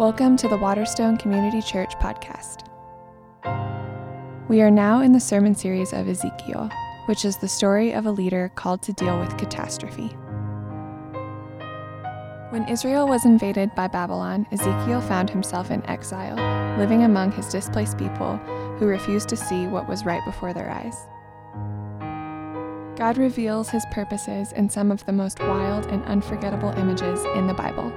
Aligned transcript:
Welcome 0.00 0.38
to 0.38 0.48
the 0.48 0.56
Waterstone 0.56 1.18
Community 1.18 1.60
Church 1.60 1.92
podcast. 1.96 2.64
We 4.48 4.62
are 4.62 4.70
now 4.70 5.02
in 5.02 5.12
the 5.12 5.20
sermon 5.20 5.54
series 5.54 5.92
of 5.92 6.08
Ezekiel, 6.08 6.70
which 7.04 7.26
is 7.26 7.36
the 7.36 7.48
story 7.48 7.92
of 7.92 8.06
a 8.06 8.10
leader 8.10 8.50
called 8.54 8.80
to 8.84 8.94
deal 8.94 9.20
with 9.20 9.36
catastrophe. 9.36 10.06
When 12.48 12.66
Israel 12.70 13.08
was 13.08 13.26
invaded 13.26 13.74
by 13.74 13.88
Babylon, 13.88 14.46
Ezekiel 14.50 15.02
found 15.02 15.28
himself 15.28 15.70
in 15.70 15.84
exile, 15.84 16.78
living 16.78 17.02
among 17.02 17.32
his 17.32 17.52
displaced 17.52 17.98
people 17.98 18.38
who 18.78 18.86
refused 18.86 19.28
to 19.28 19.36
see 19.36 19.66
what 19.66 19.86
was 19.86 20.06
right 20.06 20.24
before 20.24 20.54
their 20.54 20.70
eyes. 20.70 20.96
God 22.96 23.18
reveals 23.18 23.68
his 23.68 23.84
purposes 23.92 24.52
in 24.52 24.70
some 24.70 24.90
of 24.90 25.04
the 25.04 25.12
most 25.12 25.40
wild 25.40 25.84
and 25.88 26.02
unforgettable 26.06 26.70
images 26.70 27.22
in 27.34 27.46
the 27.46 27.52
Bible. 27.52 27.92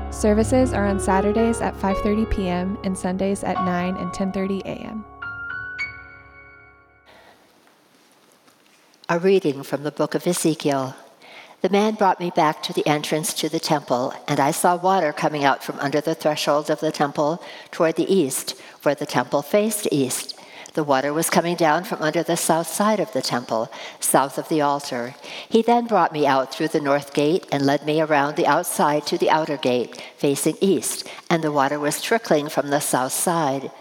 Services 0.09 0.73
are 0.73 0.87
on 0.87 0.99
Saturdays 0.99 1.61
at 1.61 1.75
5:30 1.75 2.31
p.m. 2.31 2.79
and 2.83 2.97
Sundays 2.97 3.43
at 3.43 3.63
9 3.63 3.95
and 3.97 4.11
10:30 4.11 4.61
a.m. 4.65 5.05
A 9.07 9.19
reading 9.19 9.61
from 9.61 9.83
the 9.83 9.91
book 9.91 10.15
of 10.15 10.25
Ezekiel. 10.25 10.95
The 11.61 11.69
man 11.69 11.95
brought 11.95 12.19
me 12.19 12.29
back 12.29 12.61
to 12.63 12.73
the 12.73 12.85
entrance 12.85 13.33
to 13.35 13.49
the 13.49 13.59
temple, 13.59 14.13
and 14.27 14.39
I 14.39 14.51
saw 14.51 14.75
water 14.75 15.11
coming 15.11 15.43
out 15.43 15.63
from 15.63 15.79
under 15.79 16.01
the 16.01 16.13
threshold 16.13 16.69
of 16.69 16.79
the 16.79 16.91
temple 16.91 17.41
toward 17.71 17.95
the 17.95 18.13
east, 18.13 18.55
for 18.79 18.93
the 18.93 19.05
temple 19.05 19.41
faced 19.41 19.87
east. 19.91 20.34
The 20.75 20.83
water 20.83 21.13
was 21.13 21.29
coming 21.29 21.55
down 21.55 21.85
from 21.85 22.01
under 22.01 22.21
the 22.21 22.35
south 22.35 22.67
side 22.67 22.99
of 22.99 23.13
the 23.13 23.21
temple, 23.21 23.71
south 24.01 24.37
of 24.37 24.49
the 24.49 24.59
altar. 24.59 25.15
He 25.47 25.61
then 25.61 25.87
brought 25.87 26.11
me 26.11 26.27
out 26.27 26.53
through 26.53 26.67
the 26.67 26.81
north 26.81 27.13
gate 27.13 27.47
and 27.49 27.65
led 27.65 27.85
me 27.85 28.01
around 28.01 28.35
the 28.35 28.45
outside 28.45 29.05
to 29.07 29.17
the 29.17 29.29
outer 29.29 29.55
gate, 29.55 30.03
facing 30.17 30.57
east, 30.59 31.07
and 31.29 31.41
the 31.41 31.51
water 31.51 31.79
was 31.79 32.01
trickling 32.01 32.49
from 32.49 32.69
the 32.69 32.81
south 32.81 33.13
side. 33.13 33.71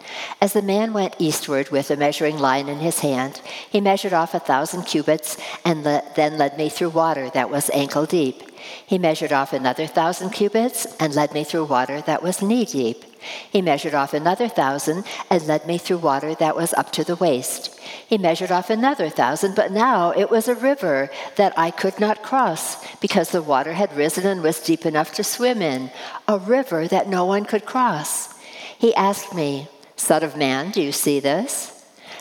As 0.41 0.53
the 0.53 0.62
man 0.62 0.92
went 0.92 1.17
eastward 1.19 1.70
with 1.70 1.91
a 1.91 1.97
measuring 1.97 2.39
line 2.39 2.69
in 2.69 2.78
his 2.78 3.00
hand, 3.00 3.41
he 3.69 3.81
measured 3.81 4.12
off 4.12 4.33
a 4.33 4.39
thousand 4.39 4.84
cubits 4.84 5.37
and 5.65 5.83
le- 5.83 6.05
then 6.15 6.39
led 6.39 6.56
me 6.56 6.69
through 6.69 6.91
water 6.91 7.28
that 7.31 7.50
was 7.50 7.70
ankle 7.70 8.06
deep. 8.06 8.41
He 8.87 8.98
measured 8.98 9.33
off 9.33 9.53
another 9.53 9.89
thousand 9.89 10.31
cubits 10.31 10.87
and 11.00 11.12
led 11.12 11.34
me 11.34 11.42
through 11.42 11.65
water 11.65 12.03
that 12.03 12.22
was 12.22 12.41
knee 12.41 12.65
deep. 12.65 13.05
He 13.50 13.62
measured 13.62 13.94
off 13.94 14.14
another 14.14 14.48
thousand 14.48 15.05
and 15.30 15.47
led 15.47 15.67
me 15.67 15.78
through 15.78 15.98
water 15.98 16.34
that 16.36 16.56
was 16.56 16.75
up 16.75 16.92
to 16.92 17.05
the 17.05 17.17
waist. 17.17 17.78
He 18.06 18.19
measured 18.19 18.50
off 18.50 18.70
another 18.70 19.08
thousand, 19.08 19.55
but 19.55 19.72
now 19.72 20.11
it 20.11 20.31
was 20.31 20.48
a 20.48 20.55
river 20.55 21.11
that 21.36 21.58
I 21.58 21.70
could 21.70 21.98
not 22.00 22.22
cross 22.22 22.84
because 22.98 23.31
the 23.31 23.42
water 23.42 23.72
had 23.72 23.97
risen 23.97 24.27
and 24.27 24.42
was 24.42 24.61
deep 24.61 24.86
enough 24.86 25.12
to 25.14 25.25
swim 25.25 25.62
in, 25.62 25.91
a 26.28 26.39
river 26.39 26.89
that 26.89 27.08
no 27.08 27.25
one 27.25 27.44
could 27.44 27.64
cross. 27.64 28.34
He 28.78 28.94
asked 28.94 29.34
me, 29.34 29.69
Son 29.97 30.22
of 30.22 30.36
man, 30.36 30.70
do 30.70 30.83
you 30.83 30.92
see 30.92 31.20
this? 31.20 31.70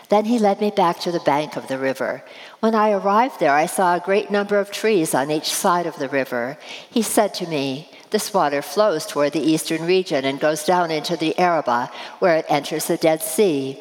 Then 0.08 0.26
he 0.26 0.38
led 0.38 0.60
me 0.60 0.70
back 0.70 1.00
to 1.00 1.12
the 1.12 1.20
bank 1.20 1.56
of 1.56 1.68
the 1.68 1.78
river. 1.78 2.22
When 2.60 2.74
I 2.74 2.92
arrived 2.92 3.40
there, 3.40 3.54
I 3.54 3.66
saw 3.66 3.94
a 3.94 4.00
great 4.00 4.30
number 4.30 4.58
of 4.58 4.70
trees 4.70 5.14
on 5.14 5.30
each 5.30 5.52
side 5.52 5.86
of 5.86 5.98
the 5.98 6.08
river. 6.08 6.58
He 6.90 7.02
said 7.02 7.34
to 7.34 7.46
me, 7.46 7.90
this 8.14 8.32
water 8.32 8.62
flows 8.62 9.04
toward 9.06 9.32
the 9.32 9.40
eastern 9.40 9.84
region 9.84 10.24
and 10.24 10.38
goes 10.38 10.64
down 10.64 10.92
into 10.92 11.16
the 11.16 11.36
Arabah, 11.36 11.90
where 12.20 12.36
it 12.36 12.46
enters 12.48 12.84
the 12.86 12.96
Dead 12.96 13.20
Sea. 13.20 13.76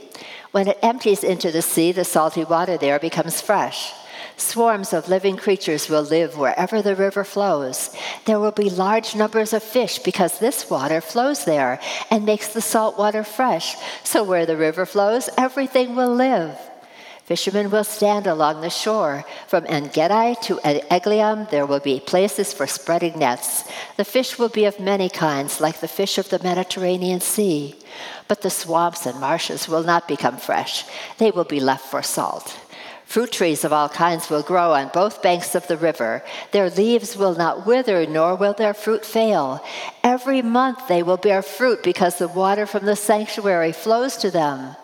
When 0.50 0.68
it 0.68 0.80
empties 0.82 1.24
into 1.24 1.52
the 1.52 1.62
sea, 1.62 1.92
the 1.92 2.04
salty 2.04 2.44
water 2.44 2.76
there 2.76 2.98
becomes 2.98 3.42
fresh. 3.42 3.94
Swarms 4.36 4.92
of 4.92 5.08
living 5.08 5.38
creatures 5.38 5.88
will 5.88 6.02
live 6.02 6.36
wherever 6.36 6.82
the 6.82 6.96
river 6.96 7.24
flows. 7.24 7.96
There 8.26 8.40
will 8.40 8.52
be 8.52 8.72
large 8.72 9.14
numbers 9.14 9.54
of 9.54 9.62
fish 9.62 10.00
because 10.00 10.40
this 10.40 10.68
water 10.68 11.00
flows 11.00 11.46
there 11.46 11.80
and 12.10 12.26
makes 12.26 12.48
the 12.48 12.62
salt 12.62 12.98
water 12.98 13.24
fresh. 13.24 13.76
So 14.04 14.24
where 14.24 14.48
the 14.48 14.58
river 14.58 14.88
flows, 14.88 15.30
everything 15.38 15.96
will 15.96 16.16
live. 16.16 16.58
Fishermen 17.26 17.72
will 17.72 17.86
stand 17.86 18.28
along 18.28 18.60
the 18.60 18.70
shore. 18.70 19.24
From 19.48 19.66
En 19.68 19.88
Gedi 19.88 20.36
to 20.44 20.58
Eglaim, 20.58 21.50
there 21.50 21.66
will 21.66 21.80
be 21.80 22.02
places 22.02 22.54
for 22.54 22.68
spreading 22.68 23.18
nets. 23.18 23.64
The 23.96 24.04
fish 24.04 24.38
will 24.38 24.50
be 24.50 24.66
of 24.66 24.80
many 24.80 25.08
kinds, 25.08 25.62
like 25.62 25.80
the 25.80 25.88
fish 25.88 26.18
of 26.18 26.30
the 26.30 26.44
Mediterranean 26.44 27.22
Sea. 27.22 27.76
But 28.28 28.42
the 28.42 28.50
swamps 28.50 29.06
and 29.06 29.22
marshes 29.22 29.70
will 29.70 29.84
not 29.84 30.08
become 30.08 30.36
fresh, 30.36 30.84
they 31.18 31.32
will 31.32 31.46
be 31.46 31.62
left 31.62 31.86
for 31.86 32.04
salt. 32.04 32.60
Fruit 33.06 33.32
trees 33.32 33.64
of 33.64 33.72
all 33.72 33.90
kinds 33.90 34.30
will 34.30 34.42
grow 34.42 34.74
on 34.74 34.90
both 34.94 35.22
banks 35.22 35.56
of 35.56 35.68
the 35.68 35.78
river. 35.78 36.24
Their 36.52 36.70
leaves 36.70 37.16
will 37.16 37.36
not 37.36 37.66
wither, 37.66 38.06
nor 38.08 38.36
will 38.36 38.54
their 38.54 38.74
fruit 38.74 39.06
fail. 39.06 39.64
Every 40.04 40.42
month 40.42 40.88
they 40.88 41.04
will 41.04 41.18
bear 41.18 41.42
fruit 41.42 41.84
because 41.84 42.18
the 42.18 42.28
water 42.28 42.66
from 42.66 42.86
the 42.86 42.96
sanctuary 42.96 43.72
flows 43.72 44.18
to 44.18 44.32
them. 44.32 44.76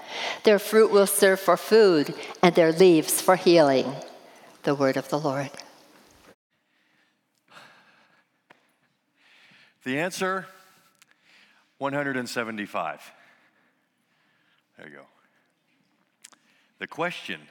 Their 0.44 0.60
fruit 0.60 0.92
will 0.92 1.08
serve 1.08 1.40
for 1.40 1.58
food, 1.58 2.14
and 2.42 2.56
their 2.56 2.72
leaves 2.72 3.22
for 3.22 3.36
healing. 3.36 3.94
The 4.64 4.76
word 4.76 4.98
of 4.98 5.10
the 5.10 5.20
Lord. 5.20 5.52
The 9.84 10.00
answer 10.00 10.46
175. 11.78 13.12
There 14.78 14.88
you 14.88 14.96
go. 14.96 15.06
The 16.80 16.88
question 16.88 17.42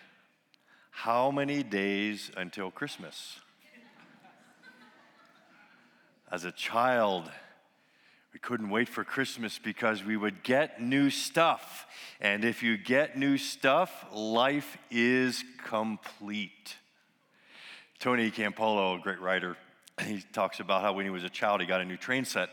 how 0.91 1.31
many 1.31 1.63
days 1.63 2.31
until 2.37 2.71
Christmas? 2.71 3.39
As 6.31 6.45
a 6.45 6.53
child, 6.53 7.31
we 8.39 8.41
couldn't 8.41 8.71
wait 8.71 8.89
for 8.89 9.03
Christmas 9.03 9.59
because 9.59 10.05
we 10.05 10.17
would 10.17 10.45
get 10.45 10.81
new 10.81 11.11
stuff. 11.11 11.89
And 12.21 12.45
if 12.45 12.63
you 12.63 12.79
get 12.79 13.19
new 13.19 13.37
stuff, 13.37 14.07
life 14.13 14.79
is 14.93 15.43
complete. 15.65 16.77
Tony 17.99 18.31
Campolo, 18.31 18.97
a 18.97 19.03
great 19.03 19.21
writer, 19.21 19.57
he 20.05 20.23
talks 20.33 20.61
about 20.61 20.83
how 20.83 20.93
when 20.93 21.05
he 21.05 21.11
was 21.11 21.25
a 21.25 21.29
child, 21.29 21.61
he 21.61 21.67
got 21.67 21.81
a 21.81 21.85
new 21.85 21.97
train 21.97 22.25
set. 22.25 22.49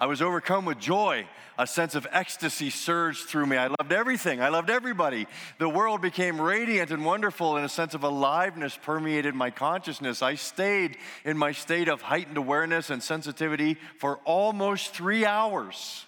I 0.00 0.06
was 0.06 0.22
overcome 0.22 0.64
with 0.64 0.78
joy. 0.78 1.26
A 1.60 1.66
sense 1.66 1.96
of 1.96 2.06
ecstasy 2.12 2.70
surged 2.70 3.26
through 3.26 3.46
me. 3.46 3.56
I 3.56 3.66
loved 3.66 3.92
everything. 3.92 4.40
I 4.40 4.48
loved 4.48 4.70
everybody. 4.70 5.26
The 5.58 5.68
world 5.68 6.00
became 6.00 6.40
radiant 6.40 6.92
and 6.92 7.04
wonderful, 7.04 7.56
and 7.56 7.66
a 7.66 7.68
sense 7.68 7.94
of 7.94 8.04
aliveness 8.04 8.78
permeated 8.80 9.34
my 9.34 9.50
consciousness. 9.50 10.22
I 10.22 10.36
stayed 10.36 10.96
in 11.24 11.36
my 11.36 11.50
state 11.50 11.88
of 11.88 12.00
heightened 12.00 12.36
awareness 12.36 12.90
and 12.90 13.02
sensitivity 13.02 13.76
for 13.98 14.18
almost 14.24 14.94
three 14.94 15.26
hours. 15.26 16.06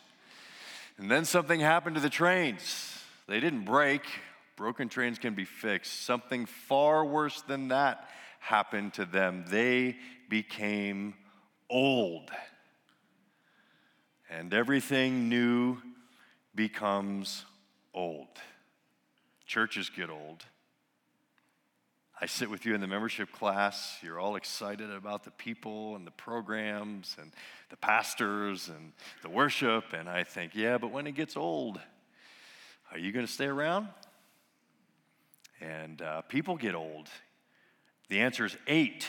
And 0.98 1.10
then 1.10 1.24
something 1.24 1.58
happened 1.58 1.96
to 1.96 2.00
the 2.00 2.10
trains. 2.10 2.96
They 3.26 3.40
didn't 3.40 3.64
break. 3.64 4.02
Broken 4.54 4.88
trains 4.88 5.18
can 5.18 5.34
be 5.34 5.44
fixed. 5.44 6.04
Something 6.04 6.46
far 6.46 7.04
worse 7.04 7.42
than 7.42 7.68
that 7.68 8.08
happened 8.38 8.94
to 8.94 9.04
them. 9.04 9.46
They 9.48 9.96
became 10.28 11.14
old 11.68 12.30
and 14.30 14.54
everything 14.54 15.28
new 15.28 15.78
becomes 16.54 17.44
old. 17.92 18.28
Churches 19.44 19.90
get 19.90 20.08
old. 20.08 20.44
I 22.22 22.26
sit 22.26 22.50
with 22.50 22.66
you 22.66 22.74
in 22.74 22.80
the 22.80 22.86
membership 22.86 23.32
class. 23.32 23.96
You're 24.02 24.20
all 24.20 24.36
excited 24.36 24.90
about 24.90 25.24
the 25.24 25.30
people 25.30 25.96
and 25.96 26.06
the 26.06 26.10
programs 26.12 27.16
and 27.18 27.32
the 27.70 27.76
pastors 27.76 28.68
and 28.68 28.92
the 29.22 29.30
worship. 29.30 29.92
And 29.94 30.08
I 30.08 30.24
think, 30.24 30.54
yeah, 30.54 30.78
but 30.78 30.92
when 30.92 31.06
it 31.06 31.12
gets 31.12 31.36
old, 31.36 31.80
are 32.92 32.98
you 32.98 33.10
going 33.10 33.26
to 33.26 33.32
stay 33.32 33.46
around? 33.46 33.88
And 35.60 36.02
uh, 36.02 36.20
people 36.22 36.56
get 36.56 36.74
old. 36.74 37.08
The 38.08 38.20
answer 38.20 38.44
is 38.44 38.56
eight. 38.66 39.08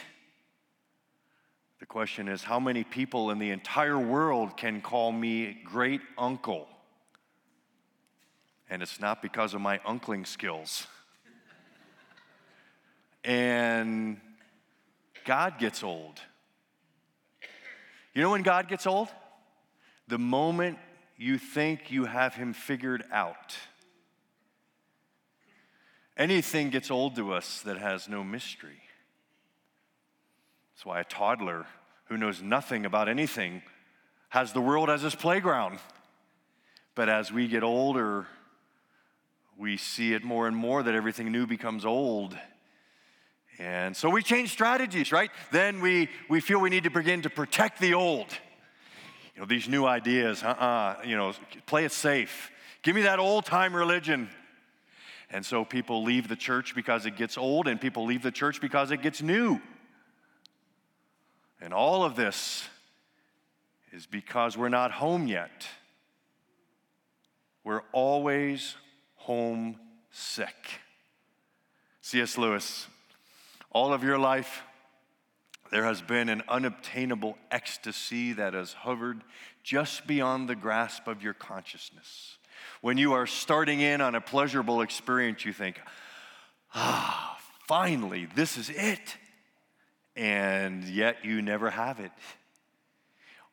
The 1.82 1.88
question 1.88 2.28
is 2.28 2.44
how 2.44 2.60
many 2.60 2.84
people 2.84 3.32
in 3.32 3.40
the 3.40 3.50
entire 3.50 3.98
world 3.98 4.56
can 4.56 4.82
call 4.82 5.12
me 5.12 5.60
great 5.66 6.02
uncle? 6.16 6.68
And 8.70 8.84
it's 8.84 9.00
not 9.00 9.24
because 9.24 9.56
of 9.56 9.62
my 9.62 9.80
uncling 9.80 10.28
skills. 10.28 10.86
and 13.24 14.22
God 15.26 15.58
gets 15.58 15.82
old. 15.82 16.22
You 18.14 18.22
know 18.22 18.30
when 18.30 18.44
God 18.44 18.68
gets 18.68 18.86
old? 18.86 19.08
The 20.08 20.20
moment 20.20 20.78
you 21.18 21.40
think 21.40 21.90
you 21.90 22.06
have 22.06 22.36
him 22.36 22.54
figured 22.54 23.04
out. 23.12 23.58
Anything 26.16 26.70
gets 26.70 26.92
old 26.92 27.16
to 27.16 27.34
us 27.34 27.62
that 27.62 27.80
has 27.80 28.08
no 28.08 28.24
mystery. 28.24 28.84
That's 30.82 30.88
why 30.88 31.00
a 31.00 31.04
toddler 31.04 31.68
who 32.06 32.18
knows 32.18 32.42
nothing 32.42 32.88
about 32.88 33.08
anything 33.08 33.62
has 34.30 34.52
the 34.52 34.62
world 34.62 34.90
as 34.90 35.04
his 35.04 35.14
playground. 35.14 35.78
But 36.96 37.08
as 37.08 37.32
we 37.32 37.48
get 37.48 37.62
older, 37.62 38.26
we 39.56 39.78
see 39.78 40.16
it 40.16 40.24
more 40.24 40.48
and 40.48 40.58
more 40.58 40.82
that 40.82 40.96
everything 40.96 41.32
new 41.32 41.46
becomes 41.46 41.86
old. 41.86 42.36
And 43.60 43.96
so 43.96 44.10
we 44.10 44.24
change 44.24 44.50
strategies, 44.50 45.12
right? 45.12 45.30
Then 45.52 45.82
we, 45.82 46.10
we 46.28 46.42
feel 46.42 46.60
we 46.60 46.72
need 46.72 46.86
to 46.86 46.90
begin 46.90 47.22
to 47.22 47.30
protect 47.30 47.80
the 47.80 47.94
old. 47.94 48.30
You 49.36 49.42
know, 49.42 49.46
these 49.46 49.70
new 49.70 49.86
ideas, 49.86 50.42
uh 50.42 50.48
uh-uh, 50.48 50.66
uh 50.66 50.96
you 51.06 51.16
know, 51.16 51.34
play 51.68 51.86
it 51.86 51.92
safe. 51.92 52.50
Give 52.82 52.96
me 52.96 53.04
that 53.04 53.20
old 53.20 53.46
time 53.46 53.76
religion. 53.76 54.30
And 55.30 55.46
so 55.46 55.64
people 55.64 56.02
leave 56.02 56.28
the 56.28 56.36
church 56.36 56.74
because 56.74 57.06
it 57.06 57.18
gets 57.18 57.38
old, 57.38 57.68
and 57.68 57.80
people 57.80 58.06
leave 58.06 58.24
the 58.24 58.32
church 58.32 58.60
because 58.60 58.90
it 58.90 59.04
gets 59.04 59.22
new. 59.22 59.62
And 61.62 61.74
all 61.74 62.04
of 62.04 62.16
this 62.16 62.68
is 63.92 64.06
because 64.08 64.58
we're 64.58 64.70
not 64.70 64.92
home 64.92 65.28
yet. 65.28 65.68
We're 67.64 67.84
always 67.92 68.76
homesick. 69.16 70.56
C.S. 72.02 72.38
Lewis, 72.38 72.88
all 73.70 73.94
of 73.94 74.04
your 74.04 74.18
life, 74.18 74.64
there 75.72 75.84
has 75.86 76.02
been 76.02 76.28
an 76.30 76.42
unobtainable 76.50 77.38
ecstasy 77.52 78.34
that 78.34 78.54
has 78.54 78.74
hovered 78.74 79.24
just 79.64 80.08
beyond 80.08 80.50
the 80.50 80.56
grasp 80.56 81.08
of 81.08 81.22
your 81.22 81.34
consciousness. 81.34 82.38
When 82.82 82.98
you 82.98 83.14
are 83.14 83.28
starting 83.28 83.80
in 83.80 84.02
on 84.02 84.16
a 84.16 84.22
pleasurable 84.22 84.82
experience, 84.82 85.46
you 85.46 85.54
think, 85.54 85.80
ah, 86.74 87.40
finally, 87.68 88.28
this 88.36 88.58
is 88.58 88.70
it. 88.70 89.18
And 90.16 90.84
yet 90.84 91.24
you 91.24 91.42
never 91.42 91.70
have 91.70 92.00
it. 92.00 92.12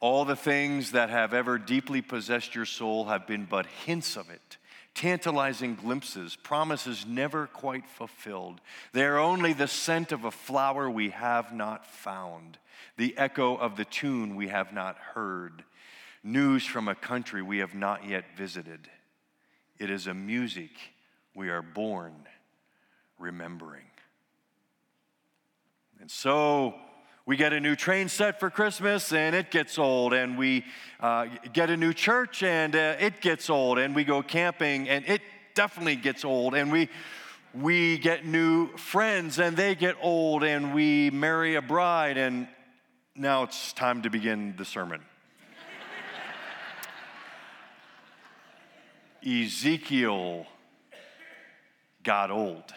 All 0.01 0.25
the 0.25 0.37
things 0.37 0.93
that 0.93 1.11
have 1.11 1.35
ever 1.35 1.59
deeply 1.59 2.03
possessed 2.03 2.55
your 2.55 2.65
soul 2.65 3.07
have 3.07 3.27
been 3.27 3.45
but 3.45 3.67
hints 3.67 4.17
of 4.17 4.31
it, 4.31 4.57
tantalizing 4.95 5.75
glimpses, 5.75 6.37
promises 6.37 7.05
never 7.05 7.49
quite 7.49 7.89
fulfilled. 7.89 8.61
They 8.93 9.05
are 9.05 9.19
only 9.19 9.53
the 9.53 9.67
scent 9.67 10.13
of 10.13 10.25
a 10.25 10.31
flower 10.31 10.89
we 10.89 11.11
have 11.11 11.53
not 11.53 11.85
found, 11.85 12.59
the 12.97 13.17
echo 13.19 13.57
of 13.57 13.77
the 13.77 13.85
tune 13.85 14.37
we 14.37 14.49
have 14.49 14.73
not 14.73 14.97
heard, 14.99 15.65
news 16.23 16.65
from 16.65 16.87
a 16.87 16.95
country 16.95 17.43
we 17.43 17.59
have 17.59 17.75
not 17.75 18.09
yet 18.09 18.25
visited. 18.37 18.89
It 19.79 19.91
is 19.91 20.07
a 20.07 20.15
music 20.15 20.71
we 21.35 21.49
are 21.49 21.63
born 21.63 22.15
remembering. 23.19 23.85
And 26.01 26.11
so, 26.11 26.75
we 27.27 27.37
get 27.37 27.53
a 27.53 27.61
new 27.61 27.77
train 27.77 28.09
set 28.09 28.41
for 28.41 28.49
Christmas 28.49 29.13
and 29.13 29.37
it 29.37 29.51
gets 29.51 29.79
old, 29.79 30.15
and 30.15 30.39
we 30.39 30.65
uh, 30.99 31.27
get 31.53 31.69
a 31.69 31.77
new 31.77 31.93
church 31.93 32.43
and 32.43 32.75
uh, 32.75 32.97
it 32.99 33.21
gets 33.21 33.51
old, 33.51 33.79
and 33.79 33.95
we 33.95 34.03
go 34.03 34.23
camping 34.23 34.89
and 34.89 35.05
it 35.07 35.21
definitely 35.55 35.97
gets 35.97 36.25
old, 36.25 36.55
and 36.55 36.73
we 36.73 36.89
we 37.53 37.99
get 37.99 38.25
new 38.25 38.75
friends 38.77 39.39
and 39.39 39.59
they 39.59 39.75
get 39.75 39.97
old, 40.01 40.43
and 40.43 40.73
we 40.73 41.11
marry 41.11 41.57
a 41.57 41.63
bride, 41.63 42.17
and 42.17 42.49
now 43.15 43.43
it's 43.43 43.75
time 43.75 44.01
to 44.03 44.09
begin 44.09 44.55
the 44.57 44.65
sermon. 44.65 45.03
Ezekiel 49.27 50.47
got 52.03 52.31
old. 52.31 52.73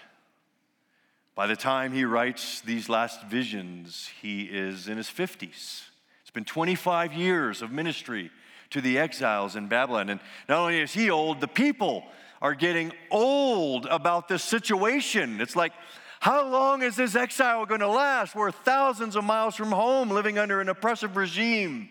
By 1.36 1.48
the 1.48 1.56
time 1.56 1.94
he 1.94 2.04
writes 2.04 2.62
these 2.62 2.90
last 2.90 3.24
visions, 3.24 4.10
he 4.22 4.44
is 4.44 4.88
in 4.88 4.98
his 4.98 5.08
50s. 5.08 5.84
It's 6.22 6.32
been 6.34 6.46
25 6.46 7.14
years 7.14 7.62
of 7.62 7.72
ministry 7.72 8.32
to 8.72 8.82
the 8.82 8.98
exiles 8.98 9.56
in 9.56 9.68
Babylon. 9.68 10.10
And 10.10 10.20
not 10.50 10.60
only 10.60 10.80
is 10.80 10.94
he 10.94 11.10
old, 11.10 11.40
the 11.40 11.48
people 11.48 12.04
are 12.42 12.56
getting 12.56 12.92
old 13.10 13.86
about 13.86 14.28
this 14.28 14.44
situation. 14.44 15.40
It's 15.40 15.56
like, 15.56 15.74
how 16.20 16.48
long 16.48 16.82
is 16.82 16.96
this 16.96 17.16
exile 17.16 17.66
going 17.66 17.80
to 17.80 17.88
last? 17.88 18.36
We're 18.36 18.52
thousands 18.52 19.16
of 19.16 19.24
miles 19.24 19.56
from 19.56 19.72
home 19.72 20.10
living 20.10 20.38
under 20.38 20.62
an 20.62 20.70
oppressive 20.70 21.16
regime. 21.16 21.90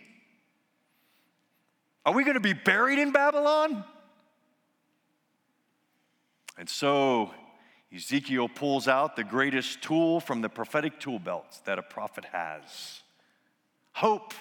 Are 2.04 2.12
we 2.12 2.24
going 2.24 2.34
to 2.34 2.40
be 2.40 2.52
buried 2.52 2.98
in 2.98 3.12
Babylon? 3.12 3.84
And 6.56 6.68
so 6.68 7.32
Ezekiel 7.94 8.48
pulls 8.48 8.86
out 8.86 9.16
the 9.16 9.24
greatest 9.24 9.82
tool 9.82 10.20
from 10.20 10.42
the 10.42 10.48
prophetic 10.48 11.00
tool 11.00 11.18
belt 11.18 11.60
that 11.64 11.78
a 11.78 11.82
prophet 11.82 12.24
has 12.26 13.02
hope. 13.92 14.32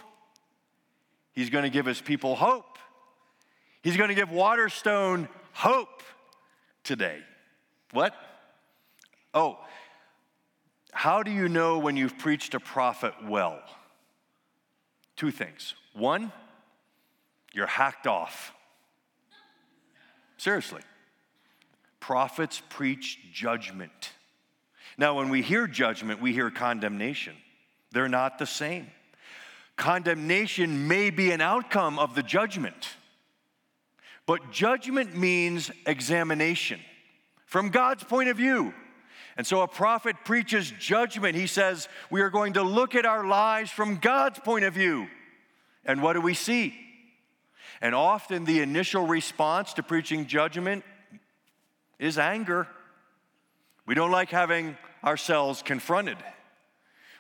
He's 1.34 1.50
going 1.50 1.64
to 1.64 1.70
give 1.70 1.86
his 1.86 2.00
people 2.00 2.36
hope. 2.36 2.78
He's 3.82 3.98
going 3.98 4.10
to 4.10 4.16
give 4.16 4.32
Waterstone 4.32 5.28
hope 5.54 6.04
today. 6.84 7.20
What? 7.92 8.14
Oh, 9.34 9.58
how 10.92 11.24
do 11.24 11.32
you 11.32 11.50
know 11.50 11.80
when 11.80 11.98
you've 11.98 12.18
preached 12.18 12.54
a 12.54 12.60
prophet 12.60 13.14
well? 13.26 13.62
Two 15.16 15.32
things. 15.32 15.74
One, 15.94 16.32
you're 17.54 17.68
hacked 17.68 18.06
off. 18.06 18.54
Seriously 20.38 20.82
prophets 22.00 22.62
preach 22.70 23.20
judgment. 23.34 24.12
Now, 24.98 25.16
when 25.16 25.30
we 25.30 25.42
hear 25.42 25.68
judgment, 25.68 26.22
we 26.22 26.34
hear 26.34 26.52
condemnation. 26.52 27.36
They're 27.92 28.10
not 28.10 28.38
the 28.38 28.46
same. 28.46 28.88
Condemnation 29.78 30.88
may 30.88 31.10
be 31.10 31.32
an 31.32 31.40
outcome 31.40 32.00
of 32.00 32.14
the 32.14 32.24
judgment, 32.24 32.96
but 34.26 34.52
judgment 34.52 35.16
means 35.16 35.72
examination 35.86 36.82
from 37.46 37.70
God's 37.70 38.04
point 38.04 38.30
of 38.30 38.38
view. 38.38 38.74
And 39.38 39.48
so 39.48 39.62
a 39.62 39.68
prophet 39.70 40.18
preaches 40.26 40.70
judgment. 40.80 41.36
He 41.36 41.48
says, 41.48 41.88
We 42.12 42.20
are 42.20 42.30
going 42.30 42.54
to 42.54 42.62
look 42.62 42.94
at 42.94 43.06
our 43.06 43.26
lives 43.26 43.72
from 43.72 43.96
God's 43.96 44.38
point 44.40 44.66
of 44.66 44.74
view. 44.74 45.08
And 45.86 46.04
what 46.04 46.14
do 46.14 46.22
we 46.22 46.34
see? 46.34 46.76
And 47.82 47.96
often 47.96 48.44
the 48.44 48.60
initial 48.60 49.08
response 49.08 49.74
to 49.76 49.84
preaching 49.84 50.28
judgment 50.28 50.84
is 52.00 52.18
anger. 52.18 52.68
We 53.86 53.96
don't 53.96 54.12
like 54.12 54.30
having 54.30 54.78
ourselves 55.04 55.62
confronted. 55.62 56.18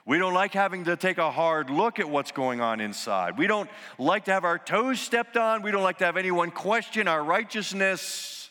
We 0.06 0.18
don't 0.18 0.34
like 0.34 0.54
having 0.54 0.86
to 0.86 0.96
take 0.96 1.18
a 1.20 1.30
hard 1.30 1.70
look 1.70 2.00
at 2.00 2.10
what's 2.10 2.32
going 2.32 2.62
on 2.62 2.80
inside. 2.80 3.38
We 3.38 3.46
don't 3.46 3.70
like 4.00 4.26
to 4.26 4.32
have 4.32 4.44
our 4.44 4.58
toes 4.58 5.00
stepped 5.00 5.38
on. 5.38 5.62
We 5.62 5.72
don't 5.72 5.84
like 5.84 6.00
to 6.00 6.06
have 6.06 6.18
anyone 6.18 6.50
question 6.50 7.08
our 7.08 7.24
righteousness. 7.24 8.50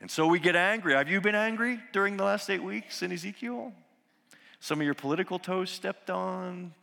And 0.00 0.10
so 0.10 0.26
we 0.26 0.38
get 0.40 0.56
angry. 0.56 0.94
Have 0.94 1.08
you 1.08 1.20
been 1.20 1.34
angry 1.34 1.80
during 1.92 2.16
the 2.16 2.24
last 2.24 2.50
eight 2.50 2.62
weeks 2.62 3.02
in 3.02 3.12
Ezekiel? 3.12 3.72
Some 4.58 4.80
of 4.80 4.84
your 4.84 4.94
political 4.94 5.38
toes 5.38 5.70
stepped 5.70 6.10
on, 6.10 6.74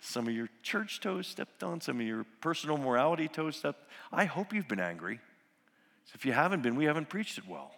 some 0.00 0.28
of 0.28 0.34
your 0.34 0.48
church 0.62 1.00
toes 1.00 1.26
stepped 1.26 1.62
on, 1.62 1.80
some 1.80 2.00
of 2.00 2.06
your 2.06 2.26
personal 2.40 2.76
morality 2.76 3.28
toes 3.28 3.56
stepped. 3.56 3.88
I 4.12 4.26
hope 4.26 4.52
you've 4.52 4.68
been 4.68 4.80
angry. 4.80 5.20
If 6.14 6.24
you 6.24 6.32
haven't 6.32 6.62
been, 6.62 6.76
we 6.76 6.84
haven't 6.86 7.08
preached 7.08 7.38
it 7.38 7.44
well. 7.48 7.72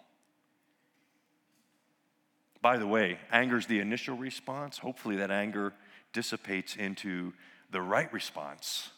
By 2.61 2.77
the 2.77 2.87
way, 2.87 3.19
anger 3.31 3.57
is 3.57 3.67
the 3.67 3.79
initial 3.79 4.17
response. 4.17 4.77
Hopefully, 4.77 5.17
that 5.17 5.31
anger 5.31 5.73
dissipates 6.13 6.75
into 6.75 7.33
the 7.71 7.81
right 7.81 8.11
response, 8.11 8.89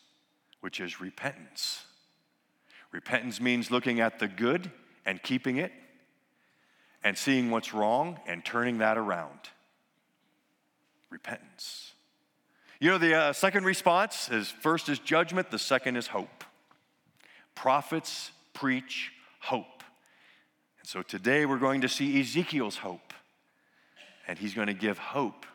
which 0.61 0.79
is 0.79 0.99
repentance. 0.99 1.85
Repentance 2.91 3.39
means 3.39 3.71
looking 3.71 3.99
at 3.99 4.19
the 4.19 4.27
good 4.27 4.71
and 5.05 5.21
keeping 5.21 5.57
it, 5.57 5.71
and 7.03 7.17
seeing 7.17 7.49
what's 7.49 7.73
wrong 7.73 8.19
and 8.27 8.45
turning 8.45 8.79
that 8.79 8.97
around. 8.97 9.39
Repentance. 11.09 11.93
You 12.79 12.89
know, 12.89 12.97
the 12.97 13.15
uh, 13.15 13.33
second 13.33 13.65
response 13.65 14.29
is 14.29 14.49
first 14.49 14.89
is 14.89 14.99
judgment, 14.99 15.51
the 15.51 15.59
second 15.59 15.97
is 15.97 16.07
hope. 16.07 16.43
Prophets 17.53 18.31
preach 18.53 19.11
hope. 19.41 19.83
And 20.79 20.87
so 20.87 21.01
today 21.01 21.45
we're 21.45 21.57
going 21.57 21.81
to 21.81 21.89
see 21.89 22.19
Ezekiel's 22.21 22.77
hope 22.77 23.13
and 24.27 24.39
he's 24.39 24.53
going 24.53 24.67
to 24.67 24.73
give 24.73 24.97
hope 24.97 25.45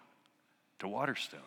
to 0.80 0.88
Waterstone. 0.88 1.40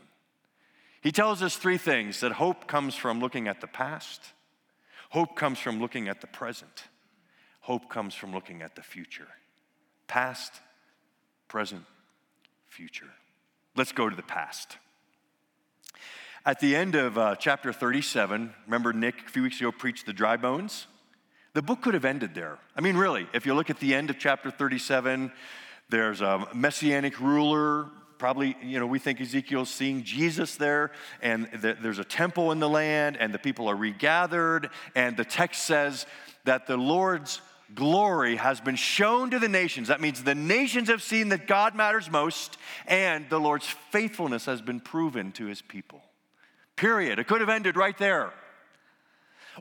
He 1.01 1.12
tells 1.12 1.41
us 1.41 1.55
three 1.55 1.77
things 1.77 2.22
that 2.22 2.34
hope 2.34 2.67
comes 2.67 2.96
from 2.96 3.19
looking 3.19 3.48
at 3.48 3.62
the 3.62 3.67
past, 3.67 4.22
hope 5.12 5.36
comes 5.36 5.60
from 5.60 5.79
looking 5.79 6.08
at 6.08 6.22
the 6.22 6.27
present, 6.27 6.86
hope 7.62 7.89
comes 7.89 8.13
from 8.15 8.34
looking 8.34 8.62
at 8.62 8.75
the 8.75 8.81
future. 8.81 9.27
Past, 10.08 10.53
present, 11.48 11.86
future. 12.67 13.10
Let's 13.75 13.91
go 13.91 14.10
to 14.10 14.15
the 14.15 14.24
past. 14.24 14.77
At 16.46 16.60
the 16.60 16.75
end 16.75 16.96
of 16.96 17.17
uh, 17.17 17.36
chapter 17.36 17.72
37, 17.72 18.53
remember 18.65 18.91
Nick 18.91 19.15
a 19.27 19.29
few 19.29 19.43
weeks 19.43 19.60
ago 19.60 19.72
preached 19.72 20.05
the 20.05 20.13
dry 20.13 20.36
bones? 20.36 20.88
The 21.53 21.62
book 21.62 21.82
could 21.82 21.94
have 21.94 22.06
ended 22.06 22.36
there. 22.36 22.58
I 22.75 22.82
mean, 22.82 22.96
really, 22.96 23.27
if 23.34 23.46
you 23.46 23.53
look 23.53 23.70
at 23.70 23.79
the 23.79 23.96
end 23.96 24.10
of 24.10 24.20
chapter 24.20 24.51
37, 24.51 25.32
there's 25.89 26.22
a 26.22 26.48
messianic 26.53 27.20
ruler 27.20 27.89
probably, 28.20 28.56
you 28.62 28.79
know, 28.79 28.86
we 28.86 29.00
think 29.00 29.20
Ezekiel's 29.20 29.70
seeing 29.70 30.03
Jesus 30.03 30.58
there, 30.58 30.91
and 31.22 31.50
the, 31.53 31.75
there's 31.82 32.00
a 32.00 32.03
temple 32.03 32.51
in 32.51 32.60
the 32.60 32.70
land, 32.70 33.18
and 33.18 33.34
the 33.34 33.39
people 33.39 33.68
are 33.70 33.75
regathered, 33.75 34.70
and 34.94 35.18
the 35.18 35.24
text 35.24 35.63
says 35.63 36.06
that 36.44 36.68
the 36.68 36.77
Lord's 36.77 37.41
glory 37.74 38.36
has 38.36 38.60
been 38.60 38.75
shown 38.75 39.32
to 39.32 39.39
the 39.39 39.48
nations. 39.48 39.88
That 39.88 40.01
means 40.01 40.24
the 40.24 40.36
nations 40.36 40.89
have 40.89 41.01
seen 41.01 41.29
that 41.29 41.48
God 41.48 41.75
matters 41.75 42.12
most, 42.12 42.58
and 42.88 43.27
the 43.29 43.39
Lord's 43.39 43.68
faithfulness 43.91 44.46
has 44.46 44.62
been 44.62 44.82
proven 44.82 45.32
to 45.34 45.46
his 45.46 45.62
people. 45.62 46.01
Period. 46.75 47.20
It 47.20 47.27
could 47.27 47.41
have 47.41 47.50
ended 47.50 47.77
right 47.77 47.98
there. 47.98 48.34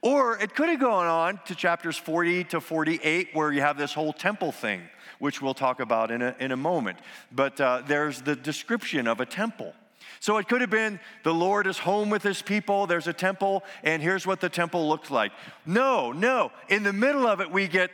Or 0.02 0.38
it 0.38 0.55
could 0.55 0.69
have 0.69 0.81
gone 0.81 1.07
on 1.07 1.40
to 1.47 1.55
chapters 1.55 1.97
40 1.97 2.45
to 2.45 2.61
48, 2.61 3.31
where 3.33 3.52
you 3.52 3.61
have 3.61 3.76
this 3.76 3.93
whole 3.93 4.12
temple 4.12 4.52
thing, 4.52 4.83
which 5.19 5.43
we'll 5.43 5.55
talk 5.55 5.81
about 5.81 6.11
in 6.11 6.23
a, 6.23 6.37
in 6.38 6.52
a 6.52 6.57
moment. 6.57 6.99
But 7.33 7.61
uh, 7.61 7.83
there's 7.87 8.23
the 8.23 8.37
description 8.37 9.07
of 9.07 9.21
a 9.21 9.26
temple. 9.26 9.75
So 10.21 10.37
it 10.38 10.49
could 10.49 10.61
have 10.61 10.71
been 10.71 10.99
the 11.23 11.35
Lord 11.35 11.67
is 11.67 11.78
home 11.78 12.11
with 12.11 12.23
his 12.23 12.43
people, 12.43 12.87
there's 12.87 13.07
a 13.07 13.12
temple, 13.12 13.62
and 13.83 14.02
here's 14.02 14.26
what 14.26 14.40
the 14.40 14.49
temple 14.49 14.88
looks 14.88 15.11
like. 15.11 15.33
No, 15.64 16.12
no. 16.12 16.52
In 16.69 16.83
the 16.83 16.93
middle 16.93 17.26
of 17.26 17.40
it, 17.40 17.50
we 17.50 17.69
get 17.69 17.90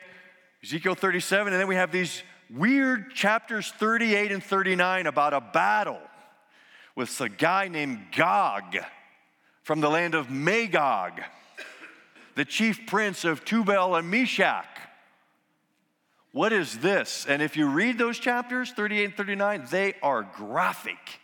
Ezekiel 0.63 0.95
37, 0.95 1.53
and 1.53 1.61
then 1.61 1.69
we 1.69 1.75
have 1.75 1.93
these 1.93 2.23
weird 2.51 3.13
chapters 3.15 3.73
38 3.79 4.33
and 4.33 4.43
39 4.43 5.07
about 5.07 5.35
a 5.35 5.41
battle 5.41 6.01
with 6.97 7.21
a 7.21 7.29
guy 7.29 7.69
named 7.69 8.07
Gog 8.17 8.77
from 9.63 9.81
the 9.81 9.91
land 9.91 10.15
of 10.15 10.31
Magog, 10.31 11.21
the 12.35 12.45
chief 12.45 12.87
prince 12.87 13.25
of 13.25 13.45
Tubal 13.45 13.97
and 13.97 14.11
Meshach. 14.11 14.67
What 16.33 16.53
is 16.53 16.79
this? 16.79 17.27
And 17.29 17.41
if 17.41 17.57
you 17.57 17.69
read 17.69 17.97
those 17.97 18.19
chapters, 18.19 18.73
38 18.73 19.05
and 19.05 19.17
39, 19.17 19.67
they 19.71 19.95
are 20.03 20.23
graphic. 20.23 21.21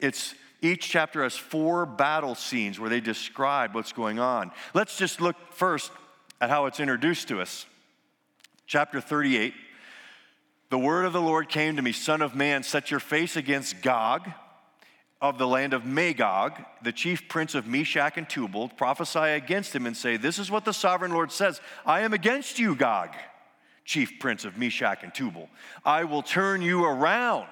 It's 0.00 0.34
each 0.60 0.88
chapter 0.88 1.22
has 1.22 1.36
four 1.36 1.86
battle 1.86 2.34
scenes 2.34 2.80
where 2.80 2.90
they 2.90 3.00
describe 3.00 3.74
what's 3.74 3.92
going 3.92 4.18
on. 4.18 4.50
Let's 4.74 4.96
just 4.96 5.20
look 5.20 5.36
first 5.52 5.92
at 6.40 6.50
how 6.50 6.66
it's 6.66 6.80
introduced 6.80 7.28
to 7.28 7.40
us. 7.40 7.66
Chapter 8.66 9.00
38 9.00 9.54
The 10.70 10.78
word 10.78 11.04
of 11.04 11.12
the 11.12 11.20
Lord 11.20 11.48
came 11.48 11.76
to 11.76 11.82
me, 11.82 11.92
Son 11.92 12.20
of 12.20 12.34
man, 12.34 12.64
set 12.64 12.90
your 12.90 13.00
face 13.00 13.36
against 13.36 13.80
Gog 13.82 14.28
of 15.20 15.38
the 15.38 15.46
land 15.46 15.74
of 15.74 15.84
Magog, 15.84 16.52
the 16.82 16.92
chief 16.92 17.28
prince 17.28 17.54
of 17.54 17.66
Meshach 17.66 18.16
and 18.16 18.28
Tubal, 18.28 18.68
prophesy 18.68 19.18
against 19.18 19.74
him 19.74 19.86
and 19.86 19.96
say, 19.96 20.16
This 20.16 20.38
is 20.38 20.50
what 20.50 20.64
the 20.64 20.72
sovereign 20.72 21.12
Lord 21.12 21.32
says 21.32 21.60
I 21.84 22.00
am 22.00 22.12
against 22.12 22.58
you, 22.58 22.74
Gog, 22.74 23.10
chief 23.84 24.18
prince 24.20 24.44
of 24.44 24.56
Meshach 24.56 25.02
and 25.02 25.12
Tubal. 25.12 25.48
I 25.84 26.04
will 26.04 26.22
turn 26.22 26.62
you 26.62 26.84
around 26.84 27.48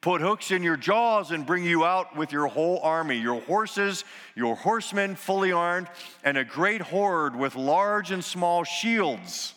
put 0.00 0.20
hooks 0.20 0.50
in 0.50 0.62
your 0.62 0.76
jaws 0.76 1.30
and 1.30 1.44
bring 1.44 1.64
you 1.64 1.84
out 1.84 2.16
with 2.16 2.32
your 2.32 2.46
whole 2.46 2.80
army, 2.80 3.18
your 3.18 3.40
horses, 3.42 4.04
your 4.34 4.56
horsemen 4.56 5.14
fully 5.14 5.52
armed, 5.52 5.88
and 6.24 6.38
a 6.38 6.44
great 6.44 6.80
horde 6.80 7.36
with 7.36 7.54
large 7.54 8.10
and 8.10 8.24
small 8.24 8.64
shields. 8.64 9.54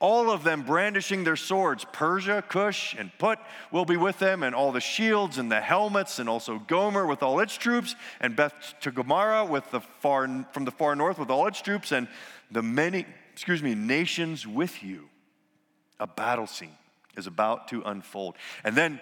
All 0.00 0.30
of 0.30 0.44
them 0.44 0.62
brandishing 0.62 1.24
their 1.24 1.36
swords. 1.36 1.84
Persia, 1.92 2.42
Cush, 2.48 2.96
and 2.98 3.10
Put 3.18 3.38
will 3.70 3.84
be 3.84 3.98
with 3.98 4.18
them, 4.18 4.42
and 4.42 4.54
all 4.54 4.72
the 4.72 4.80
shields 4.80 5.36
and 5.36 5.52
the 5.52 5.60
helmets, 5.60 6.18
and 6.18 6.28
also 6.28 6.58
Gomer 6.58 7.06
with 7.06 7.22
all 7.22 7.38
its 7.40 7.56
troops, 7.56 7.94
and 8.18 8.34
Beth 8.34 8.74
Togarmah 8.80 9.48
with 9.48 9.70
the 9.70 9.80
far 9.80 10.26
from 10.52 10.64
the 10.64 10.70
far 10.70 10.96
north 10.96 11.18
with 11.18 11.30
all 11.30 11.46
its 11.46 11.60
troops, 11.60 11.92
and 11.92 12.08
the 12.50 12.62
many, 12.62 13.04
excuse 13.32 13.62
me, 13.62 13.74
nations 13.74 14.46
with 14.46 14.82
you. 14.82 15.08
A 16.00 16.06
battle 16.06 16.46
scene 16.46 16.76
is 17.16 17.26
about 17.26 17.68
to 17.68 17.82
unfold. 17.82 18.36
And 18.64 18.74
then 18.74 19.00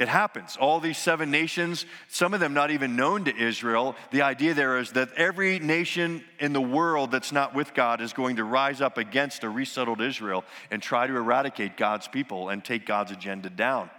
it 0.00 0.08
happens. 0.08 0.56
All 0.56 0.80
these 0.80 0.96
seven 0.96 1.30
nations, 1.30 1.84
some 2.08 2.32
of 2.32 2.40
them 2.40 2.54
not 2.54 2.70
even 2.70 2.96
known 2.96 3.26
to 3.26 3.36
Israel, 3.36 3.94
the 4.10 4.22
idea 4.22 4.54
there 4.54 4.78
is 4.78 4.92
that 4.92 5.12
every 5.12 5.58
nation 5.58 6.24
in 6.38 6.54
the 6.54 6.60
world 6.60 7.10
that's 7.10 7.32
not 7.32 7.54
with 7.54 7.74
God 7.74 8.00
is 8.00 8.14
going 8.14 8.36
to 8.36 8.44
rise 8.44 8.80
up 8.80 8.96
against 8.96 9.44
a 9.44 9.50
resettled 9.50 10.00
Israel 10.00 10.42
and 10.70 10.82
try 10.82 11.06
to 11.06 11.14
eradicate 11.14 11.76
God's 11.76 12.08
people 12.08 12.48
and 12.48 12.64
take 12.64 12.86
God's 12.86 13.12
agenda 13.12 13.50
down. 13.50 13.90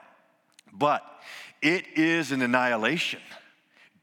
But 0.73 1.03
it 1.61 1.85
is 1.95 2.31
an 2.31 2.41
annihilation. 2.41 3.21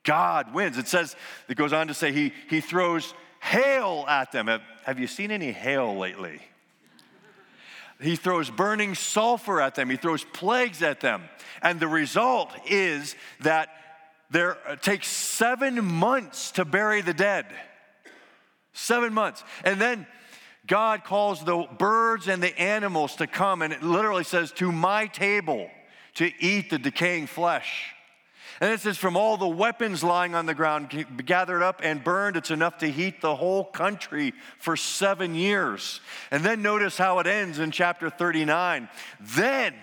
God 0.05 0.55
wins. 0.55 0.79
It 0.79 0.87
says, 0.87 1.17
it 1.49 1.57
goes 1.57 1.73
on 1.73 1.89
to 1.89 1.95
say, 1.95 2.13
he, 2.13 2.33
he 2.49 2.61
throws 2.61 3.13
hail 3.41 4.05
at 4.09 4.31
them. 4.31 4.47
Have, 4.47 4.63
have 4.85 5.01
you 5.01 5.09
seen 5.09 5.33
any 5.33 5.51
hail 5.51 5.97
lately? 5.99 6.41
He 8.01 8.15
throws 8.17 8.49
burning 8.49 8.95
sulfur 8.95 9.61
at 9.61 9.75
them, 9.75 9.91
he 9.91 9.97
throws 9.97 10.25
plagues 10.25 10.83
at 10.83 11.01
them. 11.01 11.25
And 11.63 11.81
the 11.81 11.89
result 11.89 12.51
is 12.69 13.17
that 13.41 13.71
there 14.31 14.59
uh, 14.67 14.77
takes 14.77 15.09
seven 15.09 15.85
months 15.85 16.53
to 16.53 16.65
bury 16.65 17.01
the 17.01 17.15
dead. 17.15 17.47
Seven 18.73 19.13
months. 19.13 19.43
And 19.65 19.81
then 19.81 20.07
God 20.67 21.03
calls 21.03 21.45
the 21.45 21.67
birds 21.79 22.29
and 22.29 22.43
the 22.43 22.57
animals 22.61 23.17
to 23.17 23.27
come, 23.27 23.63
and 23.63 23.73
it 23.73 23.83
literally 23.83 24.25
says, 24.25 24.53
To 24.53 24.71
my 24.71 25.07
table 25.07 25.69
to 26.15 26.31
eat 26.41 26.71
the 26.71 26.79
decaying 26.79 27.27
flesh. 27.27 27.95
And 28.61 28.73
it 28.73 28.81
says, 28.81 28.99
from 28.99 29.17
all 29.17 29.37
the 29.37 29.47
weapons 29.47 30.03
lying 30.03 30.35
on 30.35 30.47
the 30.47 30.55
ground 30.55 31.07
gathered 31.25 31.63
up 31.63 31.81
and 31.85 32.03
burned, 32.03 32.37
it's 32.37 32.51
enough 32.51 32.79
to 32.79 32.91
heat 32.91 33.21
the 33.21 33.37
whole 33.37 33.65
country 33.65 34.35
for 34.59 34.77
seven 34.77 35.37
years. 35.37 36.01
And 36.33 36.43
then 36.43 36.61
notice 36.61 36.99
how 36.99 37.21
it 37.21 37.29
ends 37.29 37.61
in 37.61 37.71
chapter 37.71 38.11
39. 38.11 38.89
Then, 39.21 39.75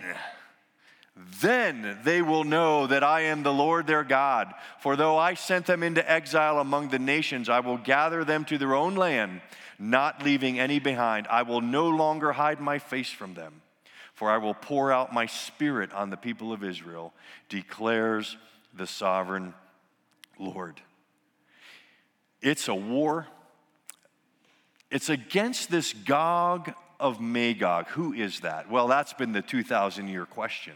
then 1.40 2.00
they 2.04 2.22
will 2.22 2.44
know 2.44 2.86
that 2.88 3.02
I 3.02 3.22
am 3.22 3.44
the 3.44 3.54
Lord 3.54 3.88
their 3.88 4.04
God. 4.04 4.54
For 4.82 4.98
though 4.98 5.18
I 5.18 5.36
sent 5.36 5.68
them 5.68 5.82
into 5.82 6.12
exile 6.12 6.60
among 6.60 6.90
the 6.90 7.00
nations, 7.00 7.48
I 7.48 7.62
will 7.62 7.78
gather 7.78 8.26
them 8.26 8.44
to 8.46 8.58
their 8.58 8.76
own 8.76 8.96
land, 8.96 9.40
not 9.80 10.22
leaving 10.22 10.60
any 10.60 10.80
behind. 10.80 11.28
I 11.30 11.44
will 11.44 11.62
no 11.62 11.88
longer 11.88 12.34
hide 12.34 12.60
my 12.60 12.80
face 12.80 13.10
from 13.10 13.36
them, 13.36 13.62
for 14.14 14.30
I 14.30 14.38
will 14.38 14.54
pour 14.54 14.92
out 14.92 15.14
my 15.14 15.28
spirit 15.28 15.94
on 15.94 16.10
the 16.10 16.18
people 16.18 16.52
of 16.52 16.62
Israel, 16.62 17.14
declares 17.48 18.36
the 18.76 18.88
sovereign 18.88 19.54
Lord. 20.40 20.82
It's 22.42 22.68
a 22.68 22.76
war. 22.76 23.28
It's 24.92 25.10
against 25.10 25.72
this 25.72 25.94
Gog 25.94 26.74
of 27.00 27.20
Magog. 27.20 27.88
Who 27.90 28.14
is 28.14 28.42
that? 28.42 28.70
Well, 28.70 28.88
that's 28.88 29.14
been 29.14 29.32
the 29.32 29.42
2,000 29.42 30.08
year 30.08 30.26
question. 30.26 30.74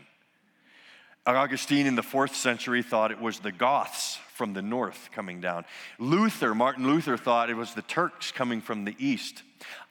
Augustine 1.26 1.86
in 1.86 1.96
the 1.96 2.04
fourth 2.04 2.36
century 2.36 2.82
thought 2.82 3.12
it 3.12 3.22
was 3.22 3.40
the 3.40 3.52
Goths 3.52 4.18
from 4.34 4.54
the 4.54 4.62
north 4.62 5.10
coming 5.14 5.42
down. 5.42 5.66
Luther, 6.00 6.56
Martin 6.56 6.88
Luther, 6.88 7.18
thought 7.18 7.50
it 7.50 7.56
was 7.56 7.74
the 7.74 7.82
Turks 7.84 8.32
coming 8.32 8.62
from 8.62 8.86
the 8.86 8.96
east. 8.98 9.44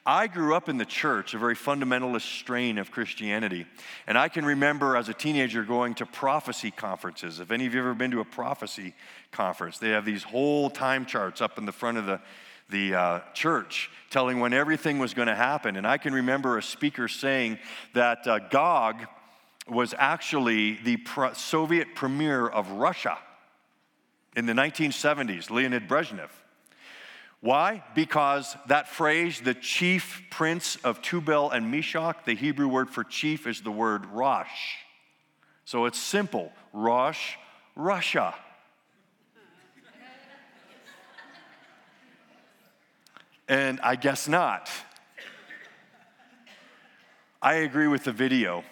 I 0.09 0.27
grew 0.27 0.55
up 0.55 0.71
in 0.71 0.79
the 0.79 0.87
church, 0.87 1.35
a 1.35 1.39
very 1.39 1.55
fundamentalist 1.55 2.23
strain 2.23 2.79
of 2.79 2.91
Christianity. 2.91 3.67
And 4.07 4.17
I 4.17 4.31
can 4.31 4.43
remember 4.43 4.97
as 4.97 5.11
a 5.11 5.13
teenager 5.13 5.65
going 5.65 5.97
to 5.97 6.07
prophecy 6.07 6.71
conferences. 6.71 7.41
If 7.41 7.51
any 7.51 7.67
of 7.67 7.75
you 7.75 7.81
have 7.81 7.89
ever 7.89 7.95
been 7.95 8.13
to 8.13 8.21
a 8.21 8.25
prophecy 8.25 8.95
conference, 9.33 9.77
they 9.77 9.91
have 9.91 10.07
these 10.07 10.23
whole 10.23 10.71
time 10.71 11.05
charts 11.05 11.43
up 11.43 11.59
in 11.59 11.67
the 11.67 11.73
front 11.73 11.99
of 11.99 12.07
the, 12.07 12.23
the 12.71 12.95
uh, 12.95 13.21
church 13.35 13.91
telling 14.09 14.41
when 14.41 14.55
everything 14.55 14.99
was 14.99 15.13
going 15.13 15.29
to 15.29 15.35
happen. 15.35 15.77
And 15.77 15.87
I 15.87 15.99
can 15.99 16.15
remember 16.15 16.57
a 16.57 16.63
speaker 16.63 17.07
saying 17.07 17.59
that 17.93 18.27
uh, 18.27 18.39
Gog 18.39 19.05
was 19.69 19.95
actually 19.99 20.79
the 20.85 20.97
pro- 20.97 21.35
Soviet 21.35 21.95
premier 21.95 22.49
of 22.49 22.71
Russia 22.71 23.19
in 24.35 24.47
the 24.47 24.55
1970s, 24.55 25.51
Leonid 25.51 25.87
Brezhnev. 25.87 26.31
Why? 27.41 27.85
Because 27.95 28.57
that 28.67 28.89
phrase, 28.89 29.41
the 29.41 29.55
chief 29.55 30.23
prince 30.31 30.77
of 30.83 31.01
Tubal 31.03 31.51
and 31.51 31.71
Meshach, 31.71 32.25
the 32.25 32.35
Hebrew 32.35 32.67
word 32.67 32.91
for 32.91 33.05
chief 33.05 33.47
is 33.47 33.61
the 33.61 33.71
word 33.71 34.07
Rosh. 34.07 34.77
So 35.65 35.85
it's 35.85 36.01
simple 36.01 36.53
Rosh, 36.73 37.35
Russia. 37.77 38.35
and 43.49 43.81
I 43.83 43.97
guess 43.97 44.27
not. 44.27 44.69
I 47.41 47.55
agree 47.55 47.87
with 47.87 48.03
the 48.03 48.13
video 48.13 48.65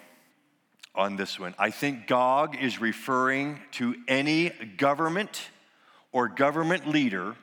on 0.93 1.15
this 1.15 1.39
one. 1.39 1.55
I 1.57 1.69
think 1.69 2.05
Gog 2.05 2.57
is 2.61 2.81
referring 2.81 3.61
to 3.73 3.95
any 4.09 4.49
government 4.49 5.41
or 6.11 6.27
government 6.27 6.87
leader 6.87 7.35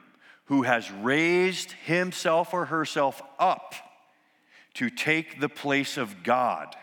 who 0.47 0.63
has 0.63 0.91
raised 0.91 1.73
himself 1.73 2.53
or 2.53 2.67
herself 2.67 3.23
up 3.39 3.75
to 4.75 4.91
take 4.91 5.41
the 5.41 5.49
place 5.49 5.97
of 5.97 6.23
God. 6.23 6.75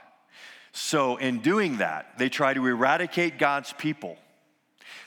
So, 0.72 1.18
in 1.18 1.40
doing 1.40 1.78
that, 1.78 2.18
they 2.18 2.30
try 2.30 2.54
to 2.54 2.66
eradicate 2.66 3.38
God's 3.38 3.74
people. 3.74 4.18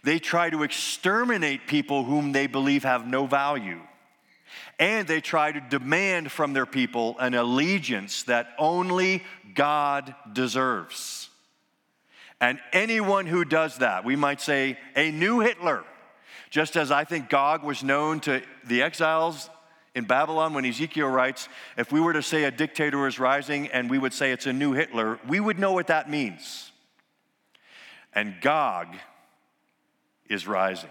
They 0.03 0.19
try 0.19 0.51
to 0.51 0.63
exterminate 0.63 1.67
people 1.67 2.05
whom 2.05 2.33
they 2.33 2.47
believe 2.47 2.85
have 2.85 3.07
no 3.07 3.27
value. 3.27 3.81
And 4.79 5.09
they 5.09 5.21
try 5.21 5.53
to 5.53 5.61
demand 5.61 6.31
from 6.31 6.53
their 6.53 6.67
people 6.67 7.17
an 7.19 7.35
allegiance 7.35 8.25
that 8.25 8.49
only 8.59 9.23
God 9.55 10.15
deserves. 10.33 11.31
And 12.41 12.59
anyone 12.73 13.25
who 13.27 13.45
does 13.45 13.79
that, 13.79 14.05
we 14.05 14.17
might 14.17 14.41
say 14.41 14.79
a 14.95 15.11
new 15.11 15.41
Hitler, 15.41 15.85
just 16.51 16.77
as 16.77 16.91
I 16.91 17.05
think 17.05 17.29
Gog 17.29 17.63
was 17.63 17.83
known 17.83 18.21
to 18.21 18.43
the 18.67 18.83
exiles 18.83 19.51
in 19.95 20.05
Babylon 20.05 20.55
when 20.55 20.65
Ezekiel 20.65 21.09
writes, 21.09 21.49
if 21.77 21.93
we 21.93 22.01
were 22.01 22.13
to 22.13 22.23
say 22.23 22.45
a 22.45 22.51
dictator 22.51 23.07
is 23.07 23.19
rising 23.19 23.69
and 23.69 23.89
we 23.89 23.99
would 23.99 24.13
say 24.13 24.33
it's 24.33 24.47
a 24.47 24.53
new 24.53 24.73
Hitler, 24.73 25.19
we 25.29 25.39
would 25.41 25.59
know 25.59 25.73
what 25.73 25.87
that 25.87 26.11
means. 26.11 26.73
And 28.13 28.35
Gog 28.41 28.89
is 30.29 30.47
rising. 30.47 30.91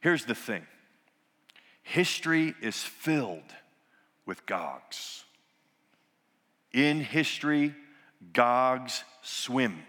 Here's 0.00 0.24
the 0.24 0.34
thing 0.34 0.66
history 1.82 2.54
is 2.60 2.82
filled 2.82 3.42
with 4.26 4.46
Gogs. 4.46 5.24
In 6.72 7.00
history, 7.00 7.74
Gogs 8.32 9.04
swim. 9.22 9.82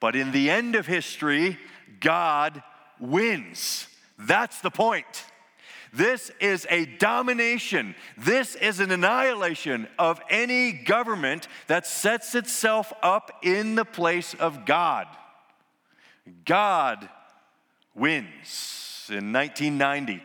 But 0.00 0.16
in 0.16 0.32
the 0.32 0.50
end 0.50 0.74
of 0.74 0.86
history, 0.86 1.58
God 2.00 2.62
wins. 3.00 3.88
That's 4.18 4.60
the 4.60 4.70
point. 4.70 5.24
This 5.92 6.30
is 6.40 6.66
a 6.70 6.84
domination. 6.86 7.96
This 8.16 8.54
is 8.54 8.78
an 8.78 8.92
annihilation 8.92 9.88
of 9.98 10.20
any 10.30 10.72
government 10.72 11.48
that 11.66 11.86
sets 11.86 12.34
itself 12.34 12.92
up 13.02 13.32
in 13.42 13.74
the 13.74 13.84
place 13.84 14.34
of 14.34 14.64
God. 14.64 15.08
God 16.44 17.08
wins. 17.94 19.08
In 19.08 19.32
1990, 19.32 20.22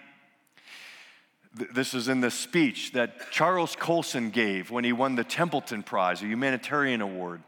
this 1.74 1.96
is 1.96 2.08
in 2.08 2.22
the 2.22 2.29
speech 2.29 2.91
that 2.91 3.32
Charles 3.32 3.75
Colson 3.75 4.29
gave 4.29 4.70
when 4.70 4.84
he 4.84 4.94
won 4.94 5.15
the 5.15 5.24
Templeton 5.24 5.82
Prize, 5.82 6.22
a 6.22 6.27
humanitarian 6.27 7.01
award. 7.01 7.41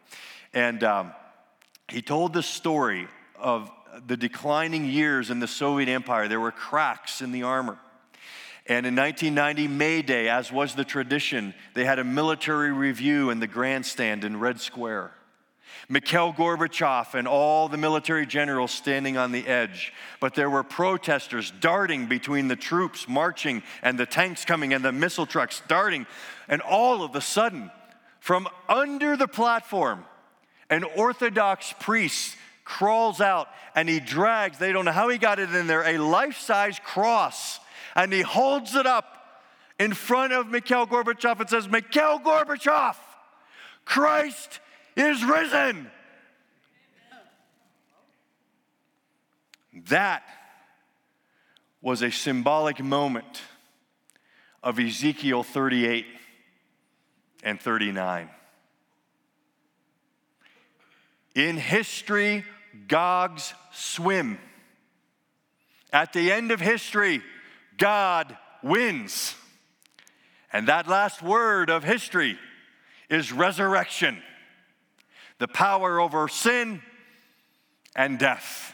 And 0.54 0.84
um, 0.84 1.12
he 1.88 2.02
told 2.02 2.34
the 2.34 2.42
story 2.42 3.08
of 3.38 3.70
the 4.06 4.18
declining 4.18 4.86
years 4.86 5.30
in 5.30 5.40
the 5.40 5.48
Soviet 5.48 5.90
Empire. 5.90 6.28
There 6.28 6.40
were 6.40 6.52
cracks 6.52 7.22
in 7.22 7.32
the 7.32 7.44
armor. 7.44 7.78
And 8.66 8.86
in 8.86 8.96
1990, 8.96 9.68
May 9.70 10.02
Day, 10.02 10.28
as 10.28 10.52
was 10.52 10.76
the 10.76 10.84
tradition, 10.84 11.54
they 11.74 11.86
had 11.86 12.00
a 12.00 12.04
military 12.04 12.72
review 12.72 13.30
in 13.30 13.40
the 13.40 13.48
grandstand 13.48 14.26
in 14.26 14.40
Red 14.40 14.60
Square. 14.60 15.12
Mikhail 15.90 16.34
Gorbachev 16.34 17.14
and 17.14 17.28
all 17.28 17.70
the 17.70 17.78
military 17.78 18.26
generals 18.26 18.72
standing 18.72 19.16
on 19.16 19.32
the 19.32 19.48
edge. 19.48 19.94
But 20.20 20.36
there 20.36 20.50
were 20.50 20.64
protesters 20.64 21.52
darting 21.62 22.08
between 22.08 22.50
the 22.50 22.58
troops 22.58 23.08
marching 23.08 23.64
and 23.82 23.98
the 23.98 24.06
tanks 24.06 24.44
coming 24.44 24.74
and 24.74 24.84
the 24.84 24.92
missile 24.92 25.26
trucks 25.26 25.62
darting. 25.70 26.06
And 26.50 26.62
all 26.62 27.04
of 27.04 27.16
a 27.16 27.22
sudden, 27.22 27.72
from 28.20 28.50
under 28.68 29.16
the 29.16 29.30
platform, 29.30 30.04
an 30.70 30.84
Orthodox 30.84 31.74
priest 31.80 32.36
crawls 32.68 33.22
out 33.22 33.48
and 33.76 33.88
he 33.88 34.00
drags, 34.00 34.58
they 34.58 34.74
don't 34.74 34.84
know 34.84 34.92
how 34.92 35.08
he 35.08 35.18
got 35.18 35.40
it 35.40 35.54
in 35.56 35.68
there, 35.68 35.84
a 35.84 35.98
life 35.98 36.38
size 36.38 36.80
cross. 36.84 37.60
And 37.96 38.12
he 38.12 38.22
holds 38.22 38.76
it 38.76 38.86
up 38.86 39.18
in 39.80 39.94
front 39.94 40.34
of 40.34 40.48
Mikhail 40.48 40.86
Gorbachev 40.86 41.40
and 41.40 41.50
says, 41.50 41.70
Mikhail 41.70 42.20
Gorbachev, 42.20 42.96
Christ 43.86 44.60
is 44.96 45.24
risen. 45.24 45.90
That 49.88 50.24
was 51.82 52.02
a 52.02 52.12
symbolic 52.12 52.84
moment 52.84 53.42
of 54.62 54.78
Ezekiel 54.78 55.44
38 55.44 56.06
and 57.44 57.62
39. 57.62 58.30
In 61.36 61.56
history, 61.58 62.44
Gogs 62.88 63.54
swim. 63.72 64.40
At 65.92 66.14
the 66.14 66.32
end 66.32 66.52
of 66.52 66.60
history, 66.60 67.22
God 67.78 68.36
wins. 68.62 69.36
And 70.52 70.68
that 70.68 70.88
last 70.88 71.22
word 71.22 71.70
of 71.70 71.84
history 71.84 72.38
is 73.10 73.32
resurrection 73.32 74.22
the 75.40 75.48
power 75.48 76.00
over 76.00 76.28
sin 76.28 76.82
and 77.96 78.18
death. 78.18 78.74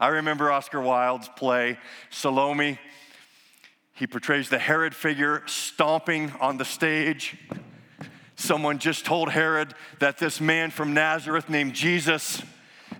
I 0.00 0.08
remember 0.08 0.50
Oscar 0.50 0.80
Wilde's 0.80 1.28
play, 1.28 1.78
Salome. 2.10 2.78
He 3.94 4.06
portrays 4.06 4.48
the 4.48 4.58
Herod 4.58 4.94
figure 4.94 5.42
stomping 5.46 6.32
on 6.40 6.56
the 6.56 6.64
stage. 6.64 7.36
Someone 8.36 8.78
just 8.78 9.04
told 9.04 9.30
Herod 9.30 9.74
that 9.98 10.18
this 10.18 10.40
man 10.40 10.70
from 10.70 10.94
Nazareth 10.94 11.48
named 11.48 11.74
Jesus 11.74 12.42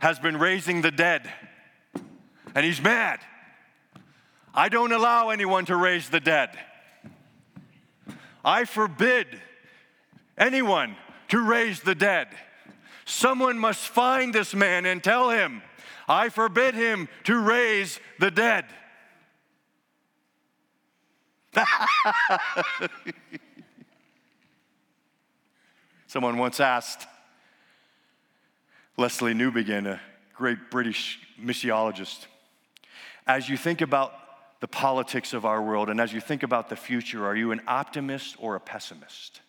has 0.00 0.18
been 0.18 0.36
raising 0.36 0.82
the 0.82 0.90
dead, 0.90 1.30
and 2.54 2.64
he's 2.64 2.80
mad. 2.80 3.20
I 4.54 4.68
don't 4.68 4.92
allow 4.92 5.30
anyone 5.30 5.64
to 5.66 5.76
raise 5.76 6.08
the 6.08 6.20
dead. 6.20 6.50
I 8.44 8.64
forbid 8.64 9.26
anyone 10.36 10.96
to 11.28 11.40
raise 11.40 11.80
the 11.80 11.94
dead. 11.94 12.28
Someone 13.04 13.58
must 13.58 13.88
find 13.88 14.34
this 14.34 14.54
man 14.54 14.86
and 14.86 15.02
tell 15.02 15.30
him, 15.30 15.62
I 16.08 16.28
forbid 16.28 16.74
him 16.74 17.08
to 17.24 17.38
raise 17.38 18.00
the 18.18 18.30
dead. 18.30 18.64
Someone 26.06 26.38
once 26.38 26.60
asked 26.60 27.06
Lesslie 28.98 29.32
Newbigin, 29.32 29.86
a 29.86 30.00
great 30.34 30.72
British 30.72 31.20
missiologist, 31.40 32.26
as 33.28 33.48
you 33.48 33.56
think 33.56 33.80
about 33.80 34.12
the 34.58 34.66
politics 34.66 35.32
of 35.32 35.44
our 35.44 35.62
world 35.62 35.88
and 35.88 36.00
as 36.00 36.12
you 36.12 36.20
think 36.20 36.42
about 36.42 36.68
the 36.68 36.74
future, 36.74 37.24
are 37.24 37.36
you 37.36 37.52
an 37.52 37.60
optimist 37.68 38.34
or 38.40 38.56
a 38.56 38.60
pessimist? 38.60 39.40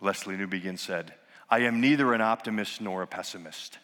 Lesslie 0.00 0.38
Newbigin 0.38 0.78
said, 0.78 1.12
I 1.50 1.58
am 1.60 1.82
neither 1.82 2.14
an 2.14 2.22
optimist 2.22 2.80
nor 2.80 3.02
a 3.02 3.06
pessimist. 3.06 3.78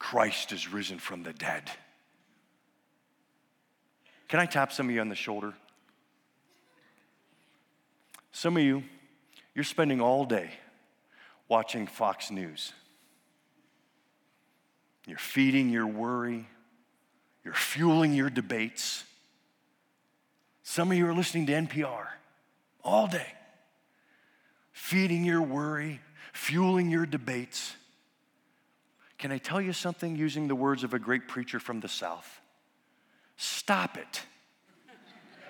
Christ 0.00 0.50
is 0.50 0.72
risen 0.72 0.98
from 0.98 1.22
the 1.22 1.32
dead. 1.32 1.70
Can 4.26 4.40
I 4.40 4.46
tap 4.46 4.72
some 4.72 4.88
of 4.88 4.94
you 4.94 5.00
on 5.00 5.10
the 5.10 5.14
shoulder? 5.14 5.54
Some 8.32 8.56
of 8.56 8.64
you, 8.64 8.82
you're 9.54 9.62
spending 9.62 10.00
all 10.00 10.24
day 10.24 10.50
watching 11.48 11.86
Fox 11.86 12.32
News. 12.32 12.72
You're 15.08 15.16
feeding 15.16 15.70
your 15.70 15.86
worry, 15.86 16.46
you're 17.42 17.54
fueling 17.54 18.12
your 18.12 18.28
debates. 18.28 19.04
Some 20.62 20.92
of 20.92 20.98
you 20.98 21.06
are 21.08 21.14
listening 21.14 21.46
to 21.46 21.52
NPR 21.54 22.06
all 22.84 23.06
day, 23.06 23.26
feeding 24.70 25.24
your 25.24 25.40
worry, 25.40 26.02
fueling 26.34 26.90
your 26.90 27.06
debates. 27.06 27.74
Can 29.16 29.32
I 29.32 29.38
tell 29.38 29.62
you 29.62 29.72
something 29.72 30.14
using 30.14 30.46
the 30.46 30.54
words 30.54 30.84
of 30.84 30.92
a 30.92 30.98
great 30.98 31.26
preacher 31.26 31.58
from 31.58 31.80
the 31.80 31.88
South? 31.88 32.40
Stop 33.38 33.96
it. 33.96 34.22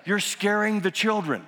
You're 0.05 0.19
scaring 0.19 0.79
the 0.79 0.89
children. 0.89 1.45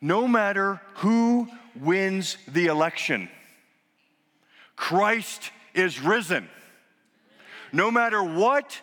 No 0.00 0.28
matter 0.28 0.80
who 0.96 1.48
wins 1.74 2.36
the 2.46 2.66
election, 2.66 3.28
Christ 4.76 5.50
is 5.74 6.00
risen. 6.00 6.48
No 7.72 7.90
matter 7.90 8.22
what 8.22 8.80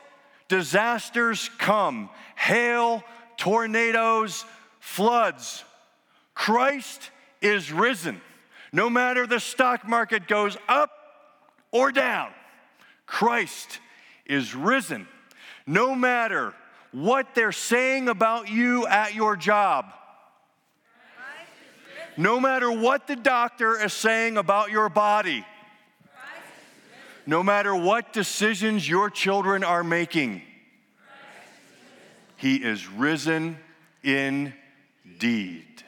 disasters 0.48 1.50
come 1.58 2.10
hail, 2.36 3.04
tornadoes, 3.38 4.46
floods. 4.80 5.64
Christ 6.34 7.10
is 7.42 7.72
risen. 7.72 8.22
No 8.72 8.90
matter 8.90 9.26
the 9.26 9.40
stock 9.40 9.88
market 9.88 10.28
goes 10.28 10.58
up 10.68 10.92
or 11.72 11.92
down, 11.92 12.32
Christ 13.06 13.80
is 14.26 14.54
risen. 14.54 15.08
No 15.66 15.96
matter 15.96 16.54
what 16.92 17.36
they're 17.36 17.52
saying 17.52 18.10
about 18.10 18.50
you 18.50 18.86
at 18.86 19.16
your 19.16 19.36
job, 19.36 19.92
no 22.18 22.40
matter 22.40 22.72
what 22.72 23.08
the 23.08 23.16
doctor 23.16 23.82
is 23.82 23.94
saying 23.94 24.38
about 24.38 24.72
your 24.72 24.90
body, 24.90 25.46
no 27.26 27.42
matter 27.42 27.76
what 27.76 28.14
decisions 28.14 28.88
your 28.88 29.10
children 29.10 29.64
are 29.64 29.84
making, 29.84 30.42
He 32.38 32.58
is 32.58 32.88
risen 32.88 33.58
in 34.04 34.54
deed. 35.18 35.84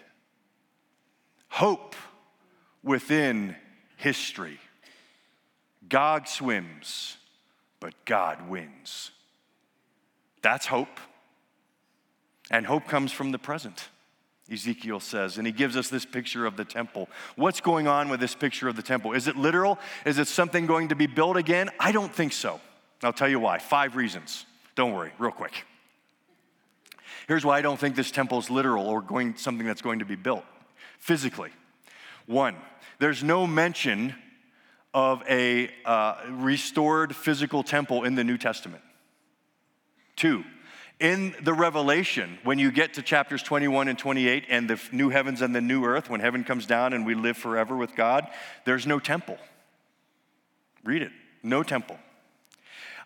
Hope 1.50 1.96
within 2.84 3.56
history. 3.98 4.60
God 5.88 6.28
swims, 6.28 7.18
but 7.80 7.94
God 8.06 8.50
wins. 8.50 9.12
That's 10.42 10.66
hope. 10.66 11.00
And 12.50 12.66
hope 12.66 12.88
comes 12.88 13.12
from 13.12 13.32
the 13.32 13.40
present. 13.40 13.90
Ezekiel 14.52 15.00
says, 15.00 15.38
and 15.38 15.46
he 15.46 15.52
gives 15.52 15.76
us 15.76 15.90
this 15.90 16.06
picture 16.06 16.46
of 16.46 16.56
the 16.56 16.64
temple. 16.64 17.10
What's 17.36 17.60
going 17.60 17.88
on 17.88 18.08
with 18.08 18.20
this 18.20 18.34
picture 18.34 18.68
of 18.68 18.76
the 18.76 18.82
temple? 18.82 19.14
Is 19.14 19.28
it 19.28 19.36
literal? 19.36 19.78
Is 20.06 20.20
it 20.20 20.28
something 20.28 20.66
going 20.66 20.90
to 20.90 20.96
be 20.96 21.08
built 21.08 21.36
again? 21.36 21.70
I 21.80 21.92
don't 21.92 22.14
think 22.14 22.32
so. 22.32 22.62
I'll 23.04 23.14
tell 23.14 23.28
you 23.28 23.40
why. 23.40 23.60
Five 23.60 23.96
reasons. 23.96 24.46
Don't 24.76 24.94
worry, 24.94 25.12
real 25.20 25.32
quick. 25.32 25.66
Here's 27.28 27.44
why 27.44 27.58
I 27.58 27.62
don't 27.62 27.78
think 27.78 27.96
this 27.96 28.10
temple 28.10 28.40
is 28.40 28.50
literal 28.50 28.88
or 28.88 29.02
going 29.02 29.36
something 29.36 29.68
that's 29.68 29.82
going 29.82 30.00
to 30.00 30.06
be 30.06 30.16
built 30.16 30.46
physically. 31.00 31.52
One, 32.26 32.56
there's 33.00 33.24
no 33.24 33.46
mention 33.46 34.16
of 34.94 35.22
a 35.30 35.70
uh, 35.86 36.16
restored 36.30 37.16
physical 37.16 37.64
temple 37.64 38.04
in 38.04 38.16
the 38.16 38.24
New 38.24 38.38
Testament. 38.38 38.84
Two, 40.16 40.44
in 41.00 41.36
the 41.42 41.54
Revelation, 41.54 42.40
when 42.44 42.58
you 42.58 42.72
get 42.72 42.96
to 42.96 43.04
chapters 43.04 43.44
21 43.44 43.88
and 43.88 44.00
28 44.00 44.46
and 44.50 44.70
the 44.70 44.82
new 44.92 45.10
heavens 45.10 45.42
and 45.42 45.56
the 45.56 45.62
new 45.62 45.86
earth, 45.86 46.10
when 46.10 46.22
heaven 46.22 46.44
comes 46.44 46.66
down 46.66 46.94
and 46.94 47.06
we 47.06 47.14
live 47.14 47.38
forever 47.38 47.78
with 47.78 47.96
God, 47.96 48.28
there's 48.66 48.88
no 48.88 49.00
temple. 49.00 49.38
Read 50.84 51.04
it. 51.04 51.12
No 51.44 51.62
temple. 51.62 52.00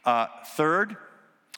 Uh, 0.05 0.27
third, 0.55 0.95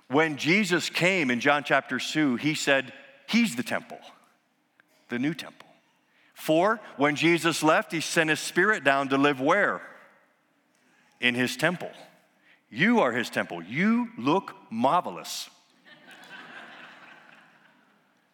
when 0.08 0.38
Jesus 0.38 0.90
came 0.90 1.30
in 1.30 1.40
John 1.40 1.64
chapter 1.64 2.00
2, 2.00 2.38
he 2.38 2.56
said, 2.56 2.94
He's 3.28 3.56
the 3.56 3.64
temple, 3.64 4.00
the 5.10 5.20
new 5.20 5.34
temple. 5.34 5.68
Four, 6.34 6.80
when 6.98 7.16
Jesus 7.16 7.64
left, 7.64 7.92
he 7.92 8.02
sent 8.02 8.30
his 8.30 8.40
spirit 8.40 8.84
down 8.84 9.10
to 9.10 9.18
live 9.18 9.40
where? 9.40 9.82
In 11.22 11.36
his 11.36 11.56
temple. 11.56 11.92
You 12.70 13.02
are 13.02 13.12
his 13.12 13.30
temple. 13.30 13.64
You 13.64 14.10
look 14.18 14.56
marvelous. 14.72 15.50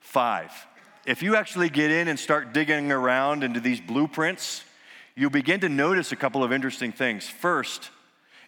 Five, 0.10 0.52
if 1.06 1.22
you 1.22 1.36
actually 1.36 1.70
get 1.70 1.92
in 1.92 2.08
and 2.08 2.20
start 2.20 2.52
digging 2.52 2.92
around 2.92 3.44
into 3.44 3.60
these 3.60 3.80
blueprints, 3.80 4.64
you 5.14 5.30
begin 5.30 5.60
to 5.60 5.70
notice 5.70 6.12
a 6.12 6.16
couple 6.16 6.44
of 6.44 6.52
interesting 6.52 6.92
things. 6.92 7.30
First, 7.30 7.92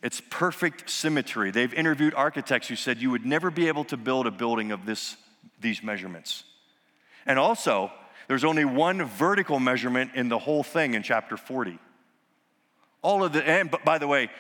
it's 0.02 0.24
perfect 0.32 0.90
symmetry. 0.90 1.52
They've 1.52 1.72
interviewed 1.72 2.16
architects 2.16 2.68
who 2.68 2.76
said 2.76 2.98
you 2.98 3.12
would 3.12 3.28
never 3.28 3.52
be 3.52 3.68
able 3.68 3.84
to 3.86 3.96
build 3.96 4.26
a 4.26 4.32
building 4.32 4.72
of 4.72 4.88
this, 4.88 5.18
these 5.60 5.84
measurements. 5.84 6.46
And 7.28 7.38
also, 7.38 7.92
there's 8.28 8.44
only 8.44 8.66
one 8.66 9.06
vertical 9.06 9.60
measurement 9.60 10.16
in 10.16 10.30
the 10.30 10.40
whole 10.40 10.64
thing 10.64 10.96
in 10.96 11.04
chapter 11.04 11.38
40. 11.38 11.78
All 13.04 13.24
of 13.24 13.34
the, 13.34 13.48
and 13.48 13.70
by 13.86 14.00
the 14.00 14.08
way, 14.08 14.32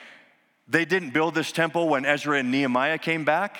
they 0.68 0.86
didn't 0.86 1.12
build 1.12 1.36
this 1.36 1.52
temple 1.52 1.88
when 1.88 2.04
Ezra 2.04 2.40
and 2.40 2.50
Nehemiah 2.50 2.98
came 2.98 3.26
back. 3.26 3.60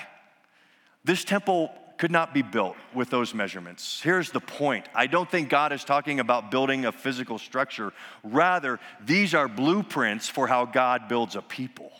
This 1.04 1.24
temple 1.24 1.72
could 2.02 2.10
not 2.10 2.34
be 2.34 2.42
built 2.42 2.76
with 2.96 3.12
those 3.12 3.32
measurements. 3.36 4.02
Here's 4.02 4.32
the 4.32 4.40
point 4.40 4.88
I 4.96 5.06
don't 5.06 5.30
think 5.30 5.50
God 5.50 5.72
is 5.72 5.84
talking 5.84 6.20
about 6.20 6.50
building 6.50 6.86
a 6.86 6.92
physical 6.92 7.38
structure. 7.38 7.94
Rather, 8.24 8.80
these 9.06 9.36
are 9.36 9.48
blueprints 9.48 10.28
for 10.28 10.48
how 10.48 10.66
God 10.66 11.08
builds 11.08 11.36
a 11.36 11.44
people. 11.44 11.92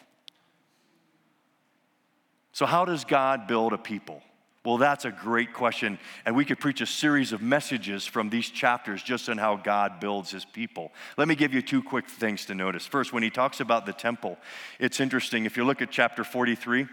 So, 2.52 2.66
how 2.66 2.84
does 2.84 3.06
God 3.06 3.46
build 3.46 3.74
a 3.74 3.78
people? 3.78 4.24
Well, 4.66 4.80
that's 4.80 5.06
a 5.06 5.12
great 5.12 5.54
question. 5.54 6.00
And 6.26 6.36
we 6.36 6.46
could 6.46 6.60
preach 6.60 6.82
a 6.82 6.88
series 6.88 7.32
of 7.32 7.44
messages 7.44 8.08
from 8.08 8.32
these 8.32 8.50
chapters 8.50 9.04
just 9.04 9.30
on 9.30 9.38
how 9.38 9.56
God 9.56 10.00
builds 10.00 10.32
his 10.32 10.46
people. 10.46 10.92
Let 11.16 11.28
me 11.28 11.36
give 11.36 11.54
you 11.54 11.62
two 11.62 11.84
quick 11.84 12.10
things 12.10 12.48
to 12.48 12.56
notice. 12.56 12.88
First, 12.88 13.14
when 13.14 13.22
he 13.22 13.30
talks 13.30 13.60
about 13.60 13.86
the 13.86 13.94
temple, 13.94 14.40
it's 14.80 15.00
interesting. 15.00 15.46
If 15.46 15.58
you 15.58 15.64
look 15.64 15.80
at 15.80 15.92
chapter 15.92 16.24
43, 16.24 16.88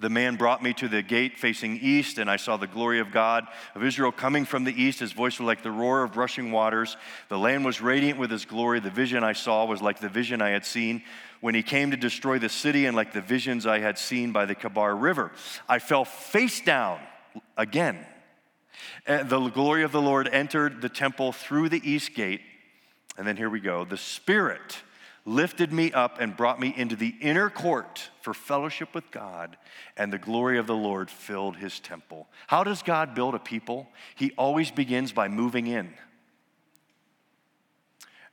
the 0.00 0.10
man 0.10 0.36
brought 0.36 0.62
me 0.62 0.72
to 0.74 0.88
the 0.88 1.02
gate 1.02 1.38
facing 1.38 1.78
east, 1.78 2.18
and 2.18 2.30
I 2.30 2.36
saw 2.36 2.56
the 2.56 2.66
glory 2.66 3.00
of 3.00 3.10
God 3.10 3.46
of 3.74 3.84
Israel 3.84 4.12
coming 4.12 4.44
from 4.44 4.64
the 4.64 4.82
east. 4.82 5.00
His 5.00 5.12
voice 5.12 5.38
was 5.38 5.46
like 5.46 5.62
the 5.62 5.70
roar 5.70 6.02
of 6.02 6.16
rushing 6.16 6.52
waters. 6.52 6.96
The 7.28 7.38
land 7.38 7.64
was 7.64 7.80
radiant 7.80 8.18
with 8.18 8.30
his 8.30 8.44
glory. 8.44 8.80
The 8.80 8.90
vision 8.90 9.24
I 9.24 9.32
saw 9.32 9.64
was 9.64 9.82
like 9.82 10.00
the 10.00 10.08
vision 10.08 10.40
I 10.40 10.50
had 10.50 10.64
seen 10.64 11.02
when 11.40 11.54
he 11.54 11.62
came 11.62 11.90
to 11.92 11.96
destroy 11.96 12.38
the 12.38 12.48
city, 12.48 12.86
and 12.86 12.96
like 12.96 13.12
the 13.12 13.20
visions 13.20 13.66
I 13.66 13.78
had 13.78 13.98
seen 13.98 14.32
by 14.32 14.44
the 14.44 14.54
Kebar 14.54 15.00
River. 15.00 15.32
I 15.68 15.78
fell 15.78 16.04
face 16.04 16.60
down 16.60 17.00
again. 17.56 18.04
And 19.06 19.28
the 19.28 19.48
glory 19.48 19.82
of 19.82 19.92
the 19.92 20.02
Lord 20.02 20.28
entered 20.28 20.82
the 20.82 20.88
temple 20.88 21.32
through 21.32 21.68
the 21.68 21.80
east 21.88 22.14
gate. 22.14 22.40
And 23.16 23.26
then 23.26 23.36
here 23.36 23.50
we 23.50 23.60
go. 23.60 23.84
The 23.84 23.96
Spirit 23.96 24.82
lifted 25.28 25.72
me 25.72 25.92
up 25.92 26.20
and 26.20 26.36
brought 26.36 26.58
me 26.58 26.72
into 26.74 26.96
the 26.96 27.14
inner 27.20 27.50
court 27.50 28.08
for 28.22 28.32
fellowship 28.32 28.94
with 28.94 29.10
God, 29.10 29.58
and 29.96 30.12
the 30.12 30.18
glory 30.18 30.58
of 30.58 30.66
the 30.66 30.74
Lord 30.74 31.10
filled 31.10 31.56
his 31.56 31.78
temple. 31.78 32.26
How 32.46 32.64
does 32.64 32.82
God 32.82 33.14
build 33.14 33.34
a 33.34 33.38
people? 33.38 33.88
He 34.16 34.32
always 34.38 34.70
begins 34.70 35.12
by 35.12 35.28
moving 35.28 35.66
in. 35.66 35.92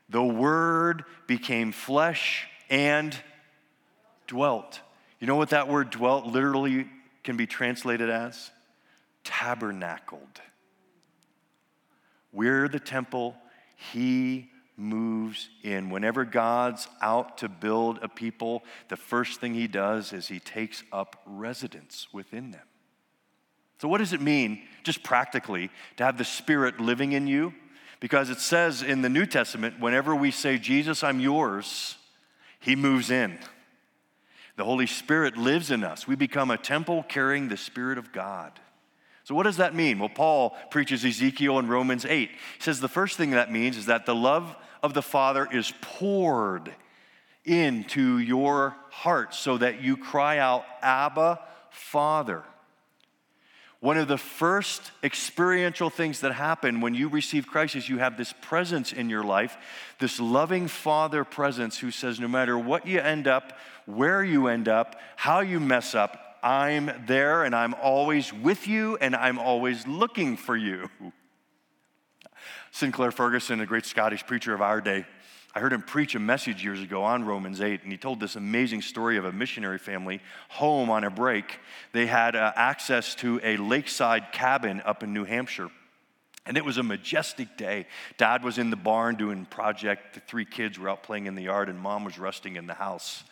The 0.07 0.23
Word 0.23 1.03
became 1.27 1.71
flesh 1.71 2.47
and 2.69 3.15
dwelt. 4.27 4.79
You 5.19 5.27
know 5.27 5.35
what 5.35 5.49
that 5.49 5.67
word 5.67 5.89
dwelt 5.89 6.25
literally 6.25 6.87
can 7.23 7.35
be 7.35 7.47
translated 7.47 8.09
as? 8.09 8.51
Tabernacled. 9.23 10.41
We're 12.31 12.67
the 12.67 12.79
temple, 12.79 13.35
He 13.93 14.49
moves 14.77 15.49
in. 15.63 15.89
Whenever 15.89 16.25
God's 16.25 16.87
out 17.01 17.37
to 17.39 17.49
build 17.49 17.99
a 18.01 18.09
people, 18.09 18.63
the 18.89 18.97
first 18.97 19.39
thing 19.39 19.53
he 19.53 19.67
does 19.67 20.13
is 20.13 20.27
he 20.27 20.39
takes 20.39 20.83
up 20.91 21.21
residence 21.25 22.07
within 22.11 22.51
them. 22.51 22.65
So, 23.79 23.87
what 23.87 23.97
does 23.97 24.13
it 24.13 24.21
mean, 24.21 24.61
just 24.83 25.03
practically, 25.03 25.69
to 25.97 26.05
have 26.05 26.17
the 26.17 26.25
Spirit 26.25 26.79
living 26.79 27.11
in 27.11 27.27
you? 27.27 27.53
Because 27.99 28.29
it 28.29 28.39
says 28.39 28.81
in 28.81 29.01
the 29.01 29.09
New 29.09 29.25
Testament, 29.25 29.79
whenever 29.79 30.15
we 30.15 30.31
say, 30.31 30.57
Jesus, 30.57 31.03
I'm 31.03 31.19
yours, 31.19 31.97
he 32.59 32.75
moves 32.75 33.09
in. 33.09 33.37
The 34.57 34.63
Holy 34.63 34.87
Spirit 34.87 35.37
lives 35.37 35.71
in 35.71 35.83
us. 35.83 36.07
We 36.07 36.15
become 36.15 36.51
a 36.51 36.57
temple 36.57 37.03
carrying 37.03 37.49
the 37.49 37.57
Spirit 37.57 37.97
of 37.97 38.11
God. 38.11 38.59
So, 39.25 39.33
what 39.33 39.43
does 39.43 39.57
that 39.57 39.73
mean? 39.73 39.97
Well, 39.97 40.09
Paul 40.09 40.55
preaches 40.69 41.03
Ezekiel 41.03 41.57
in 41.57 41.67
Romans 41.67 42.05
8. 42.05 42.29
He 42.29 42.37
says 42.59 42.79
the 42.79 42.87
first 42.87 43.17
thing 43.17 43.31
that 43.31 43.51
means 43.51 43.75
is 43.75 43.87
that 43.87 44.05
the 44.05 44.13
love 44.13 44.55
of 44.83 44.93
the 44.93 45.01
Father 45.01 45.47
is 45.51 45.73
poured 45.81 46.71
into 47.43 48.19
your 48.19 48.75
heart 48.91 49.33
so 49.33 49.57
that 49.57 49.81
you 49.81 49.97
cry 49.97 50.37
out, 50.37 50.63
Abba, 50.83 51.39
Father. 51.71 52.43
One 53.79 53.97
of 53.97 54.07
the 54.07 54.17
first 54.17 54.91
experiential 55.03 55.89
things 55.89 56.19
that 56.19 56.33
happen 56.33 56.79
when 56.79 56.93
you 56.93 57.07
receive 57.07 57.47
Christ 57.47 57.75
is 57.75 57.89
you 57.89 57.97
have 57.97 58.17
this 58.17 58.33
presence 58.41 58.93
in 58.93 59.09
your 59.09 59.23
life, 59.23 59.57
this 59.99 60.19
loving 60.19 60.67
Father 60.67 61.23
presence 61.23 61.79
who 61.79 61.89
says, 61.89 62.19
no 62.19 62.27
matter 62.27 62.59
what 62.59 62.85
you 62.85 62.99
end 62.99 63.27
up, 63.27 63.57
where 63.87 64.23
you 64.23 64.47
end 64.47 64.67
up, 64.67 64.99
how 65.15 65.39
you 65.39 65.59
mess 65.59 65.95
up, 65.95 66.24
I'm 66.45 66.91
there 67.07 67.43
and 67.43 67.55
I'm 67.55 67.73
always 67.73 68.31
with 68.31 68.67
you 68.67 68.97
and 69.01 69.15
I'm 69.15 69.39
always 69.39 69.87
looking 69.87 70.37
for 70.37 70.55
you. 70.55 70.91
Sinclair 72.69 73.09
Ferguson, 73.09 73.61
a 73.61 73.65
great 73.65 73.85
Scottish 73.85 74.23
preacher 74.27 74.53
of 74.53 74.61
our 74.61 74.79
day, 74.79 75.07
I 75.55 75.59
heard 75.59 75.73
him 75.73 75.81
preach 75.81 76.13
a 76.13 76.19
message 76.19 76.63
years 76.63 76.81
ago 76.81 77.01
on 77.01 77.23
Romans 77.23 77.61
8, 77.61 77.83
and 77.83 77.91
he 77.91 77.97
told 77.97 78.19
this 78.19 78.35
amazing 78.35 78.81
story 78.81 79.17
of 79.17 79.23
a 79.23 79.31
missionary 79.31 79.77
family 79.79 80.21
home 80.49 80.89
on 80.89 81.05
a 81.05 81.09
break. 81.09 81.59
They 81.93 82.05
had 82.05 82.35
uh, 82.35 82.51
access 82.57 83.15
to 83.15 83.39
a 83.41 83.55
lakeside 83.55 84.33
cabin 84.33 84.81
up 84.85 85.01
in 85.01 85.13
New 85.13 85.23
Hampshire. 85.23 85.69
And 86.45 86.57
it 86.57 86.65
was 86.65 86.77
a 86.77 86.83
majestic 86.83 87.57
day. 87.57 87.87
Dad 88.17 88.43
was 88.43 88.57
in 88.57 88.69
the 88.69 88.75
barn 88.75 89.15
doing 89.15 89.45
project. 89.45 90.13
The 90.13 90.19
three 90.19 90.45
kids 90.45 90.77
were 90.77 90.89
out 90.89 91.01
playing 91.01 91.25
in 91.25 91.35
the 91.35 91.43
yard, 91.43 91.69
and 91.69 91.79
mom 91.79 92.03
was 92.03 92.19
resting 92.19 92.57
in 92.57 92.67
the 92.67 92.73
house. 92.73 93.23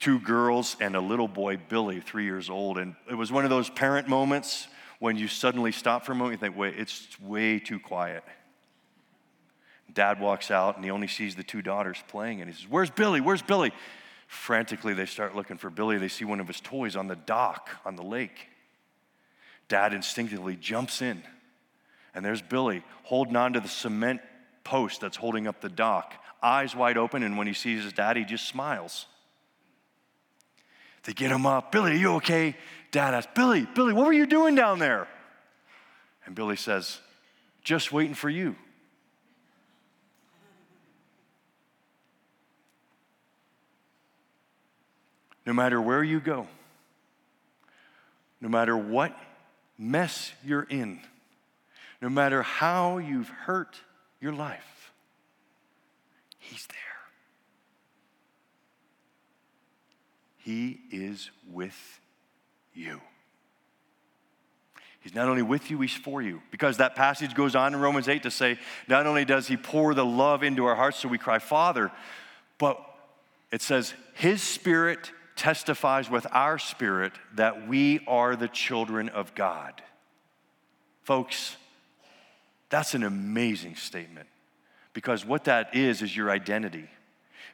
Two 0.00 0.18
girls 0.18 0.76
and 0.80 0.96
a 0.96 1.00
little 1.00 1.28
boy, 1.28 1.58
Billy, 1.68 2.00
three 2.00 2.24
years 2.24 2.50
old. 2.50 2.78
And 2.78 2.96
it 3.08 3.14
was 3.14 3.30
one 3.30 3.44
of 3.44 3.50
those 3.50 3.70
parent 3.70 4.08
moments 4.08 4.66
when 4.98 5.16
you 5.16 5.28
suddenly 5.28 5.72
stop 5.72 6.04
for 6.04 6.12
a 6.12 6.14
moment, 6.14 6.40
you 6.40 6.46
think, 6.46 6.56
wait, 6.56 6.74
it's 6.76 7.20
way 7.20 7.58
too 7.58 7.78
quiet. 7.78 8.24
Dad 9.92 10.20
walks 10.20 10.50
out 10.50 10.76
and 10.76 10.84
he 10.84 10.90
only 10.90 11.08
sees 11.08 11.34
the 11.34 11.42
two 11.42 11.62
daughters 11.62 11.98
playing 12.08 12.40
and 12.40 12.50
he 12.50 12.56
says, 12.56 12.68
Where's 12.68 12.90
Billy? 12.90 13.20
Where's 13.20 13.42
Billy? 13.42 13.72
Frantically, 14.26 14.94
they 14.94 15.06
start 15.06 15.34
looking 15.34 15.58
for 15.58 15.70
Billy. 15.70 15.98
They 15.98 16.08
see 16.08 16.24
one 16.24 16.38
of 16.38 16.46
his 16.46 16.60
toys 16.60 16.96
on 16.96 17.08
the 17.08 17.16
dock 17.16 17.70
on 17.84 17.96
the 17.96 18.02
lake. 18.02 18.48
Dad 19.68 19.92
instinctively 19.92 20.56
jumps 20.56 21.02
in 21.02 21.22
and 22.14 22.24
there's 22.24 22.42
Billy 22.42 22.82
holding 23.04 23.36
on 23.36 23.52
to 23.54 23.60
the 23.60 23.68
cement 23.68 24.20
post 24.64 25.00
that's 25.00 25.16
holding 25.16 25.46
up 25.46 25.60
the 25.60 25.68
dock, 25.68 26.14
eyes 26.42 26.74
wide 26.74 26.96
open. 26.96 27.22
And 27.22 27.36
when 27.38 27.46
he 27.46 27.52
sees 27.52 27.84
his 27.84 27.92
dad, 27.92 28.16
he 28.16 28.24
just 28.24 28.48
smiles. 28.48 29.06
They 31.04 31.12
get 31.12 31.30
him 31.30 31.46
up. 31.46 31.72
Billy, 31.72 31.92
are 31.92 31.96
you 31.96 32.14
okay? 32.16 32.56
Dad 32.90 33.14
asks, 33.14 33.30
Billy, 33.34 33.66
Billy, 33.74 33.92
what 33.92 34.06
were 34.06 34.12
you 34.12 34.26
doing 34.26 34.54
down 34.54 34.78
there? 34.78 35.08
And 36.26 36.34
Billy 36.34 36.56
says, 36.56 37.00
Just 37.62 37.92
waiting 37.92 38.14
for 38.14 38.28
you. 38.28 38.56
No 45.46 45.52
matter 45.52 45.80
where 45.80 46.04
you 46.04 46.20
go, 46.20 46.46
no 48.40 48.48
matter 48.48 48.76
what 48.76 49.16
mess 49.78 50.32
you're 50.44 50.62
in, 50.62 51.00
no 52.00 52.08
matter 52.08 52.42
how 52.42 52.98
you've 52.98 53.28
hurt 53.28 53.80
your 54.20 54.32
life, 54.32 54.92
He's 56.38 56.66
there. 56.66 56.89
He 60.50 60.80
is 60.90 61.30
with 61.48 62.00
you. 62.74 63.00
He's 64.98 65.14
not 65.14 65.28
only 65.28 65.42
with 65.42 65.70
you, 65.70 65.80
he's 65.80 65.94
for 65.94 66.20
you. 66.20 66.42
Because 66.50 66.78
that 66.78 66.96
passage 66.96 67.36
goes 67.36 67.54
on 67.54 67.72
in 67.72 67.78
Romans 67.78 68.08
8 68.08 68.24
to 68.24 68.32
say, 68.32 68.58
not 68.88 69.06
only 69.06 69.24
does 69.24 69.46
he 69.46 69.56
pour 69.56 69.94
the 69.94 70.04
love 70.04 70.42
into 70.42 70.64
our 70.64 70.74
hearts 70.74 70.98
so 70.98 71.08
we 71.08 71.18
cry, 71.18 71.38
Father, 71.38 71.92
but 72.58 72.84
it 73.52 73.62
says, 73.62 73.94
his 74.14 74.42
spirit 74.42 75.12
testifies 75.36 76.10
with 76.10 76.26
our 76.32 76.58
spirit 76.58 77.12
that 77.36 77.68
we 77.68 78.00
are 78.08 78.34
the 78.34 78.48
children 78.48 79.08
of 79.08 79.36
God. 79.36 79.80
Folks, 81.04 81.56
that's 82.70 82.94
an 82.94 83.04
amazing 83.04 83.76
statement 83.76 84.26
because 84.94 85.24
what 85.24 85.44
that 85.44 85.76
is 85.76 86.02
is 86.02 86.16
your 86.16 86.28
identity. 86.28 86.90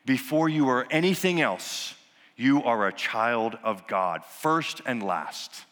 Before 0.06 0.48
you 0.48 0.70
are 0.70 0.86
anything 0.90 1.42
else, 1.42 1.92
you 2.36 2.62
are 2.64 2.86
a 2.86 2.92
child 2.92 3.58
of 3.62 3.86
God, 3.86 4.24
first 4.24 4.80
and 4.86 5.02
last. 5.02 5.64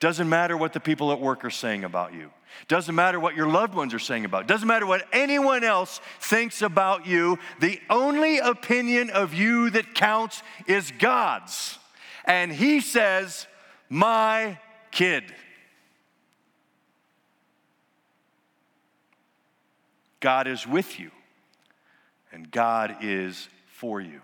Doesn't 0.00 0.28
matter 0.28 0.56
what 0.56 0.72
the 0.72 0.80
people 0.80 1.12
at 1.12 1.20
work 1.20 1.44
are 1.44 1.50
saying 1.50 1.84
about 1.84 2.14
you. 2.14 2.30
Doesn't 2.68 2.94
matter 2.94 3.20
what 3.20 3.36
your 3.36 3.48
loved 3.48 3.74
ones 3.74 3.92
are 3.92 3.98
saying 3.98 4.24
about. 4.24 4.42
It. 4.42 4.46
Doesn't 4.46 4.68
matter 4.68 4.86
what 4.86 5.06
anyone 5.12 5.64
else 5.64 6.00
thinks 6.20 6.62
about 6.62 7.06
you. 7.06 7.38
The 7.60 7.80
only 7.90 8.38
opinion 8.38 9.10
of 9.10 9.34
you 9.34 9.70
that 9.70 9.94
counts 9.94 10.42
is 10.66 10.92
God's. 10.98 11.78
And 12.24 12.52
he 12.52 12.80
says, 12.80 13.46
"My 13.88 14.58
kid." 14.90 15.34
God 20.20 20.46
is 20.46 20.66
with 20.66 20.98
you 20.98 21.10
and 22.32 22.50
God 22.50 22.96
is 23.00 23.48
for 23.66 24.00
you. 24.00 24.20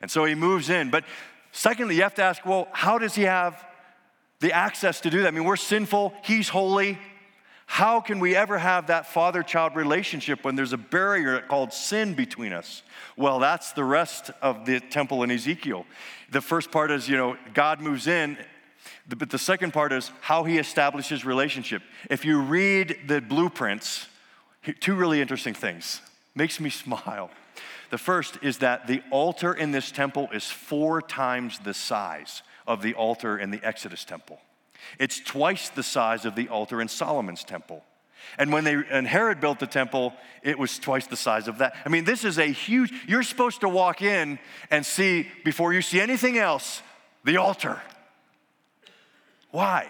And 0.00 0.10
so 0.10 0.24
he 0.24 0.34
moves 0.34 0.70
in. 0.70 0.90
But 0.90 1.04
secondly, 1.52 1.96
you 1.96 2.02
have 2.02 2.14
to 2.14 2.22
ask, 2.22 2.44
well, 2.44 2.68
how 2.72 2.98
does 2.98 3.14
he 3.14 3.22
have 3.22 3.64
the 4.40 4.52
access 4.52 5.00
to 5.02 5.10
do 5.10 5.22
that? 5.22 5.28
I 5.28 5.30
mean, 5.30 5.44
we're 5.44 5.56
sinful, 5.56 6.14
he's 6.22 6.48
holy. 6.48 6.98
How 7.68 8.00
can 8.00 8.20
we 8.20 8.36
ever 8.36 8.58
have 8.58 8.86
that 8.86 9.06
father 9.06 9.42
child 9.42 9.74
relationship 9.74 10.44
when 10.44 10.54
there's 10.54 10.72
a 10.72 10.78
barrier 10.78 11.40
called 11.40 11.72
sin 11.72 12.14
between 12.14 12.52
us? 12.52 12.82
Well, 13.16 13.40
that's 13.40 13.72
the 13.72 13.82
rest 13.82 14.30
of 14.40 14.66
the 14.66 14.78
temple 14.78 15.24
in 15.24 15.32
Ezekiel. 15.32 15.84
The 16.30 16.40
first 16.40 16.70
part 16.70 16.92
is, 16.92 17.08
you 17.08 17.16
know, 17.16 17.36
God 17.54 17.80
moves 17.80 18.06
in, 18.06 18.38
but 19.08 19.30
the 19.30 19.38
second 19.38 19.72
part 19.72 19.92
is 19.92 20.12
how 20.20 20.44
he 20.44 20.58
establishes 20.58 21.24
relationship. 21.24 21.82
If 22.08 22.24
you 22.24 22.40
read 22.40 22.98
the 23.06 23.20
blueprints, 23.20 24.06
two 24.80 24.94
really 24.94 25.20
interesting 25.20 25.54
things. 25.54 26.00
Makes 26.34 26.60
me 26.60 26.70
smile. 26.70 27.30
The 27.90 27.98
first 27.98 28.38
is 28.42 28.58
that 28.58 28.86
the 28.86 29.02
altar 29.10 29.52
in 29.52 29.70
this 29.70 29.90
temple 29.90 30.28
is 30.32 30.44
four 30.44 31.00
times 31.00 31.58
the 31.60 31.74
size 31.74 32.42
of 32.66 32.82
the 32.82 32.94
altar 32.94 33.38
in 33.38 33.50
the 33.50 33.64
Exodus 33.64 34.04
temple. 34.04 34.40
It's 34.98 35.20
twice 35.20 35.68
the 35.68 35.82
size 35.82 36.24
of 36.24 36.34
the 36.34 36.48
altar 36.48 36.80
in 36.80 36.88
Solomon's 36.88 37.44
temple. 37.44 37.84
And 38.38 38.52
when 38.52 38.64
they 38.64 38.74
and 38.90 39.06
Herod 39.06 39.40
built 39.40 39.60
the 39.60 39.66
temple, 39.66 40.12
it 40.42 40.58
was 40.58 40.78
twice 40.78 41.06
the 41.06 41.16
size 41.16 41.48
of 41.48 41.58
that. 41.58 41.76
I 41.84 41.88
mean, 41.88 42.04
this 42.04 42.24
is 42.24 42.38
a 42.38 42.46
huge, 42.46 42.92
you're 43.06 43.22
supposed 43.22 43.60
to 43.60 43.68
walk 43.68 44.02
in 44.02 44.38
and 44.70 44.84
see, 44.84 45.28
before 45.44 45.72
you 45.72 45.82
see 45.82 46.00
anything 46.00 46.36
else, 46.36 46.82
the 47.24 47.36
altar. 47.36 47.80
Why? 49.50 49.88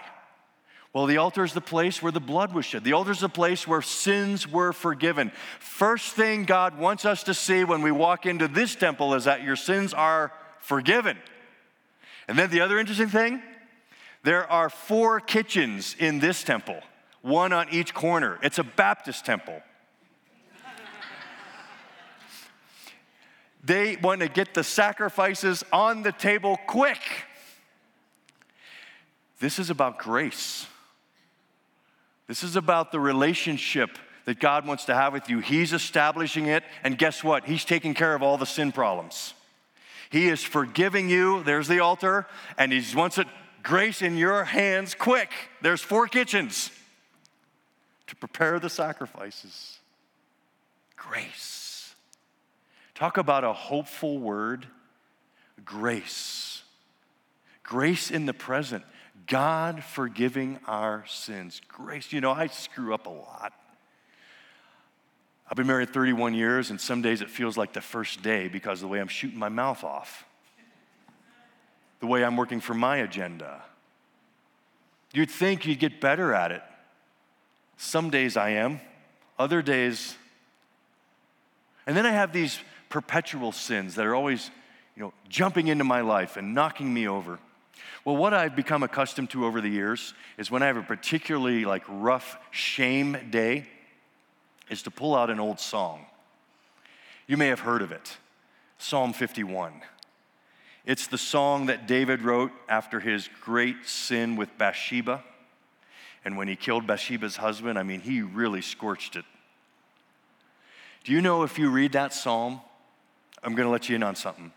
Well, 0.93 1.05
the 1.05 1.17
altar 1.17 1.43
is 1.43 1.53
the 1.53 1.61
place 1.61 2.01
where 2.01 2.11
the 2.11 2.19
blood 2.19 2.53
was 2.53 2.65
shed. 2.65 2.83
The 2.83 2.93
altar 2.93 3.11
is 3.11 3.19
the 3.19 3.29
place 3.29 3.67
where 3.67 3.81
sins 3.81 4.47
were 4.47 4.73
forgiven. 4.73 5.31
First 5.59 6.13
thing 6.13 6.45
God 6.45 6.77
wants 6.79 7.05
us 7.05 7.23
to 7.23 7.33
see 7.33 7.63
when 7.63 7.81
we 7.81 7.91
walk 7.91 8.25
into 8.25 8.47
this 8.47 8.75
temple 8.75 9.13
is 9.13 9.25
that 9.25 9.43
your 9.43 9.55
sins 9.55 9.93
are 9.93 10.31
forgiven. 10.59 11.17
And 12.27 12.37
then 12.37 12.49
the 12.49 12.61
other 12.61 12.79
interesting 12.79 13.09
thing 13.09 13.41
there 14.23 14.49
are 14.51 14.69
four 14.69 15.19
kitchens 15.19 15.95
in 15.97 16.19
this 16.19 16.43
temple, 16.43 16.81
one 17.21 17.53
on 17.53 17.67
each 17.71 17.93
corner. 17.93 18.39
It's 18.41 18.59
a 18.59 18.63
Baptist 18.63 19.25
temple. 19.25 19.61
they 23.63 23.97
want 23.97 24.21
to 24.21 24.27
get 24.27 24.53
the 24.53 24.63
sacrifices 24.63 25.63
on 25.71 26.03
the 26.03 26.11
table 26.11 26.57
quick. 26.67 26.99
This 29.39 29.59
is 29.59 29.69
about 29.69 29.99
grace. 29.99 30.65
This 32.27 32.43
is 32.43 32.55
about 32.55 32.91
the 32.91 32.99
relationship 32.99 33.97
that 34.25 34.39
God 34.39 34.67
wants 34.67 34.85
to 34.85 34.93
have 34.93 35.13
with 35.13 35.29
you. 35.29 35.39
He's 35.39 35.71
establishing 35.71 36.47
it, 36.47 36.63
and 36.83 36.97
guess 36.97 37.23
what? 37.23 37.45
He's 37.45 37.63
taking 37.63 37.93
care 37.93 38.13
of 38.13 38.21
all 38.21 38.37
the 38.37 38.45
sin 38.45 38.73
problems. 38.73 39.33
He 40.09 40.27
is 40.27 40.43
forgiving 40.43 41.09
you. 41.09 41.43
There's 41.43 41.67
the 41.67 41.79
altar, 41.79 42.27
and 42.57 42.71
He 42.71 42.95
wants 42.95 43.17
it 43.17 43.27
grace 43.63 44.01
in 44.01 44.17
your 44.17 44.43
hands 44.43 44.95
quick. 44.95 45.31
There's 45.61 45.81
four 45.81 46.07
kitchens 46.07 46.71
to 48.07 48.15
prepare 48.15 48.59
the 48.59 48.69
sacrifices. 48.69 49.79
Grace. 50.95 51.95
Talk 52.95 53.17
about 53.17 53.43
a 53.43 53.53
hopeful 53.53 54.17
word 54.17 54.67
grace. 55.63 56.63
Grace 57.63 58.09
in 58.09 58.25
the 58.25 58.33
present. 58.33 58.83
God 59.27 59.83
forgiving 59.83 60.59
our 60.65 61.05
sins. 61.05 61.61
Grace. 61.67 62.11
You 62.11 62.21
know, 62.21 62.31
I 62.31 62.47
screw 62.47 62.93
up 62.93 63.05
a 63.05 63.11
lot. 63.11 63.53
I've 65.49 65.55
been 65.55 65.67
married 65.67 65.93
31 65.93 66.33
years, 66.33 66.71
and 66.71 66.79
some 66.79 67.01
days 67.01 67.21
it 67.21 67.29
feels 67.29 67.55
like 67.55 67.73
the 67.73 67.81
first 67.81 68.21
day 68.21 68.47
because 68.47 68.79
of 68.79 68.81
the 68.81 68.87
way 68.87 68.99
I'm 68.99 69.07
shooting 69.07 69.39
my 69.39 69.49
mouth 69.49 69.83
off, 69.83 70.25
the 71.99 72.07
way 72.07 72.23
I'm 72.23 72.35
working 72.35 72.59
for 72.59 72.73
my 72.73 72.97
agenda. 72.97 73.61
You'd 75.13 75.31
think 75.31 75.65
you'd 75.65 75.79
get 75.79 76.01
better 76.01 76.33
at 76.33 76.51
it. 76.51 76.63
Some 77.77 78.09
days 78.09 78.35
I 78.35 78.51
am, 78.51 78.81
other 79.39 79.61
days. 79.61 80.15
And 81.85 81.95
then 81.95 82.05
I 82.05 82.11
have 82.11 82.33
these 82.33 82.59
perpetual 82.89 83.51
sins 83.53 83.95
that 83.95 84.05
are 84.05 84.15
always, 84.15 84.51
you 84.95 85.03
know, 85.03 85.13
jumping 85.29 85.67
into 85.67 85.83
my 85.83 86.01
life 86.01 86.35
and 86.35 86.53
knocking 86.53 86.93
me 86.93 87.07
over. 87.07 87.39
Well, 88.05 88.15
what 88.15 88.33
I've 88.33 88.55
become 88.55 88.83
accustomed 88.83 89.29
to 89.31 89.45
over 89.45 89.61
the 89.61 89.69
years 89.69 90.13
is 90.37 90.49
when 90.49 90.63
I 90.63 90.67
have 90.67 90.77
a 90.77 90.83
particularly 90.83 91.65
like 91.65 91.83
rough 91.87 92.37
shame 92.51 93.17
day, 93.29 93.67
is 94.69 94.83
to 94.83 94.91
pull 94.91 95.15
out 95.15 95.29
an 95.29 95.39
old 95.39 95.59
song. 95.59 96.05
You 97.25 97.37
may 97.37 97.47
have 97.47 97.61
heard 97.61 97.81
of 97.81 97.91
it 97.91 98.17
Psalm 98.77 99.13
51. 99.13 99.81
It's 100.85 101.07
the 101.07 101.17
song 101.17 101.65
that 101.65 101.85
David 101.85 102.21
wrote 102.21 102.51
after 102.69 102.99
his 102.99 103.29
great 103.41 103.85
sin 103.85 104.37
with 104.37 104.57
Bathsheba. 104.57 105.23
And 106.23 106.37
when 106.37 106.47
he 106.47 106.55
killed 106.55 106.87
Bathsheba's 106.87 107.37
husband, 107.37 107.77
I 107.77 107.83
mean, 107.83 107.99
he 107.99 108.21
really 108.21 108.61
scorched 108.61 109.15
it. 109.15 109.25
Do 111.03 111.11
you 111.11 111.21
know 111.21 111.43
if 111.43 111.59
you 111.59 111.69
read 111.69 111.93
that 111.93 112.13
psalm, 112.13 112.61
I'm 113.43 113.55
going 113.55 113.65
to 113.65 113.71
let 113.71 113.89
you 113.89 113.95
in 113.95 114.03
on 114.03 114.15
something. 114.15 114.51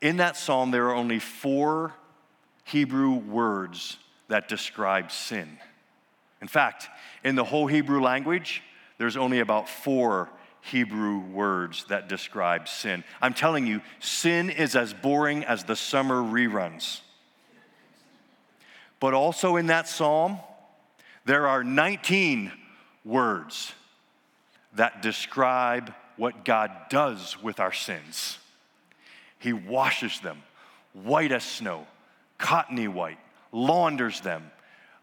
In 0.00 0.16
that 0.18 0.36
psalm, 0.36 0.70
there 0.70 0.88
are 0.88 0.94
only 0.94 1.18
four 1.18 1.94
Hebrew 2.68 3.14
words 3.14 3.96
that 4.28 4.48
describe 4.48 5.10
sin. 5.10 5.58
In 6.42 6.48
fact, 6.48 6.88
in 7.24 7.34
the 7.34 7.44
whole 7.44 7.66
Hebrew 7.66 8.00
language, 8.00 8.62
there's 8.98 9.16
only 9.16 9.40
about 9.40 9.68
four 9.68 10.28
Hebrew 10.60 11.18
words 11.18 11.86
that 11.88 12.08
describe 12.08 12.68
sin. 12.68 13.04
I'm 13.22 13.32
telling 13.32 13.66
you, 13.66 13.80
sin 14.00 14.50
is 14.50 14.76
as 14.76 14.92
boring 14.92 15.44
as 15.44 15.64
the 15.64 15.76
summer 15.76 16.16
reruns. 16.16 17.00
But 19.00 19.14
also 19.14 19.56
in 19.56 19.68
that 19.68 19.88
psalm, 19.88 20.38
there 21.24 21.46
are 21.46 21.64
19 21.64 22.52
words 23.04 23.72
that 24.74 25.00
describe 25.00 25.94
what 26.16 26.44
God 26.44 26.70
does 26.90 27.40
with 27.42 27.60
our 27.60 27.72
sins. 27.72 28.38
He 29.38 29.52
washes 29.52 30.20
them 30.20 30.42
white 30.92 31.32
as 31.32 31.44
snow, 31.44 31.86
cottony 32.38 32.88
white, 32.88 33.18
launders 33.52 34.20
them, 34.22 34.50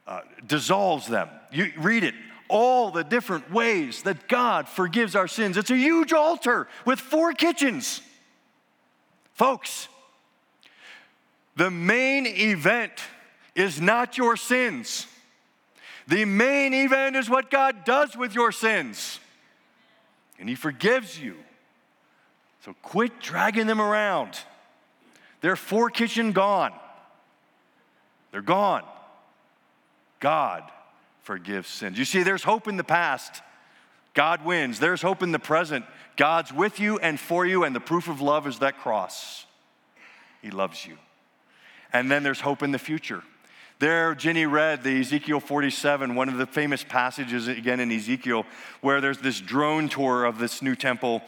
uh, 0.07 0.21
dissolves 0.45 1.07
them. 1.07 1.29
You 1.51 1.71
read 1.77 2.03
it 2.03 2.15
all 2.47 2.91
the 2.91 3.03
different 3.03 3.51
ways 3.51 4.03
that 4.03 4.27
God 4.27 4.67
forgives 4.67 5.15
our 5.15 5.27
sins. 5.27 5.57
It's 5.57 5.71
a 5.71 5.77
huge 5.77 6.13
altar 6.13 6.67
with 6.85 6.99
four 6.99 7.33
kitchens. 7.33 8.01
Folks, 9.33 9.87
the 11.55 11.71
main 11.71 12.25
event 12.25 12.91
is 13.55 13.81
not 13.81 14.17
your 14.17 14.37
sins. 14.37 15.07
The 16.07 16.25
main 16.25 16.73
event 16.73 17.15
is 17.15 17.29
what 17.29 17.49
God 17.49 17.83
does 17.83 18.15
with 18.15 18.35
your 18.35 18.51
sins. 18.51 19.19
And 20.39 20.47
He 20.47 20.55
forgives 20.55 21.19
you. 21.19 21.35
So 22.63 22.75
quit 22.81 23.19
dragging 23.19 23.67
them 23.67 23.81
around. 23.81 24.39
They're 25.41 25.55
four 25.55 25.89
kitchen 25.89 26.31
gone. 26.31 26.73
They're 28.35 28.41
gone. 28.41 28.83
God 30.19 30.69
forgives 31.23 31.69
sins. 31.69 31.97
You 31.97 32.03
see, 32.03 32.21
there's 32.21 32.43
hope 32.43 32.67
in 32.67 32.75
the 32.75 32.83
past. 32.83 33.41
God 34.13 34.43
wins. 34.43 34.77
There's 34.77 35.01
hope 35.01 35.23
in 35.23 35.31
the 35.31 35.39
present. 35.39 35.85
God's 36.17 36.51
with 36.51 36.77
you 36.77 36.99
and 36.99 37.17
for 37.17 37.45
you, 37.45 37.63
and 37.63 37.73
the 37.73 37.79
proof 37.79 38.09
of 38.09 38.19
love 38.19 38.45
is 38.45 38.59
that 38.59 38.77
cross. 38.79 39.45
He 40.41 40.51
loves 40.51 40.85
you. 40.85 40.97
And 41.93 42.11
then 42.11 42.23
there's 42.23 42.41
hope 42.41 42.61
in 42.61 42.73
the 42.73 42.77
future. 42.77 43.23
There, 43.79 44.13
Ginny 44.13 44.45
read 44.45 44.83
the 44.83 44.99
Ezekiel 44.99 45.39
47, 45.39 46.13
one 46.13 46.27
of 46.27 46.37
the 46.37 46.45
famous 46.45 46.83
passages 46.83 47.47
again 47.47 47.79
in 47.79 47.89
Ezekiel, 47.89 48.45
where 48.81 48.99
there's 48.99 49.19
this 49.19 49.39
drone 49.39 49.87
tour 49.87 50.25
of 50.25 50.39
this 50.39 50.61
new 50.61 50.75
temple, 50.75 51.21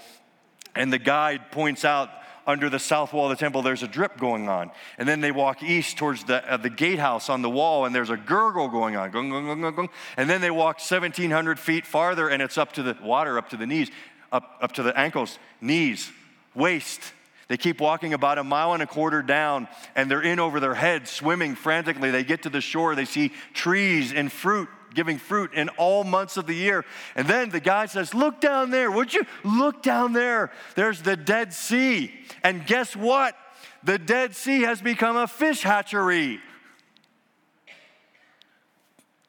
and 0.76 0.92
the 0.92 1.00
guide 1.00 1.52
points 1.52 1.86
out 1.86 2.10
under 2.48 2.70
the 2.70 2.80
south 2.80 3.12
wall 3.12 3.30
of 3.30 3.38
the 3.38 3.40
temple, 3.40 3.62
there's 3.62 3.84
a 3.84 3.88
drip 3.88 4.18
going 4.18 4.48
on. 4.48 4.72
And 4.98 5.08
then 5.08 5.20
they 5.20 5.32
walk 5.32 5.62
east 5.62 5.98
towards 5.98 6.24
the, 6.24 6.50
uh, 6.52 6.56
the 6.56 6.70
gatehouse 6.70 7.30
on 7.30 7.42
the 7.42 7.50
wall, 7.50 7.86
and 7.86 7.94
there's 7.94 8.10
a 8.10 8.16
gurgle 8.16 8.70
going 8.70 8.96
on. 8.96 9.12
Gung, 9.12 9.30
gung, 9.30 9.60
gung, 9.60 9.76
gung, 9.76 9.90
And 10.16 10.30
then 10.30 10.40
they 10.40 10.50
walk 10.50 10.78
1,700 10.78 11.60
feet 11.60 11.86
farther, 11.86 12.30
and 12.30 12.42
it's 12.42 12.58
up 12.58 12.72
to 12.74 12.84
the 12.84 12.98
water, 13.04 13.38
up 13.38 13.50
to 13.50 13.58
the 13.58 13.68
knees, 13.68 13.92
up, 14.32 14.58
up 14.62 14.72
to 14.74 14.84
the 14.84 14.98
ankles, 14.98 15.38
knees, 15.60 16.10
waist. 16.56 17.02
They 17.50 17.58
keep 17.58 17.82
walking 17.82 18.14
about 18.14 18.38
a 18.38 18.44
mile 18.44 18.74
and 18.74 18.82
a 18.82 18.88
quarter 18.88 19.22
down, 19.22 19.68
and 19.96 20.10
they're 20.10 20.22
in 20.22 20.40
over 20.40 20.62
their 20.62 20.74
heads, 20.74 21.10
swimming 21.10 21.56
frantically. 21.56 22.12
They 22.12 22.24
get 22.24 22.44
to 22.44 22.50
the 22.50 22.62
shore, 22.62 22.96
they 22.96 23.06
see 23.06 23.34
trees 23.54 24.14
and 24.14 24.32
fruit 24.32 24.70
giving 24.94 25.18
fruit 25.18 25.54
in 25.54 25.70
all 25.70 26.04
months 26.04 26.38
of 26.38 26.48
the 26.48 26.56
year. 26.56 26.86
And 27.16 27.28
then 27.28 27.50
the 27.50 27.60
guy 27.60 27.86
says, 27.86 28.14
Look 28.14 28.42
down 28.42 28.72
there. 28.72 28.90
Would 28.90 29.14
you 29.14 29.24
look 29.44 29.84
down 29.84 30.14
there? 30.14 30.52
There's 30.76 31.02
the 31.02 31.16
Dead 31.16 31.54
Sea. 31.54 32.14
And 32.44 32.66
guess 32.66 32.96
what? 32.96 33.36
The 33.84 33.98
Dead 33.98 34.36
Sea 34.36 34.62
has 34.62 34.82
become 34.82 35.18
a 35.18 35.28
fish 35.28 35.62
hatchery. 35.62 36.40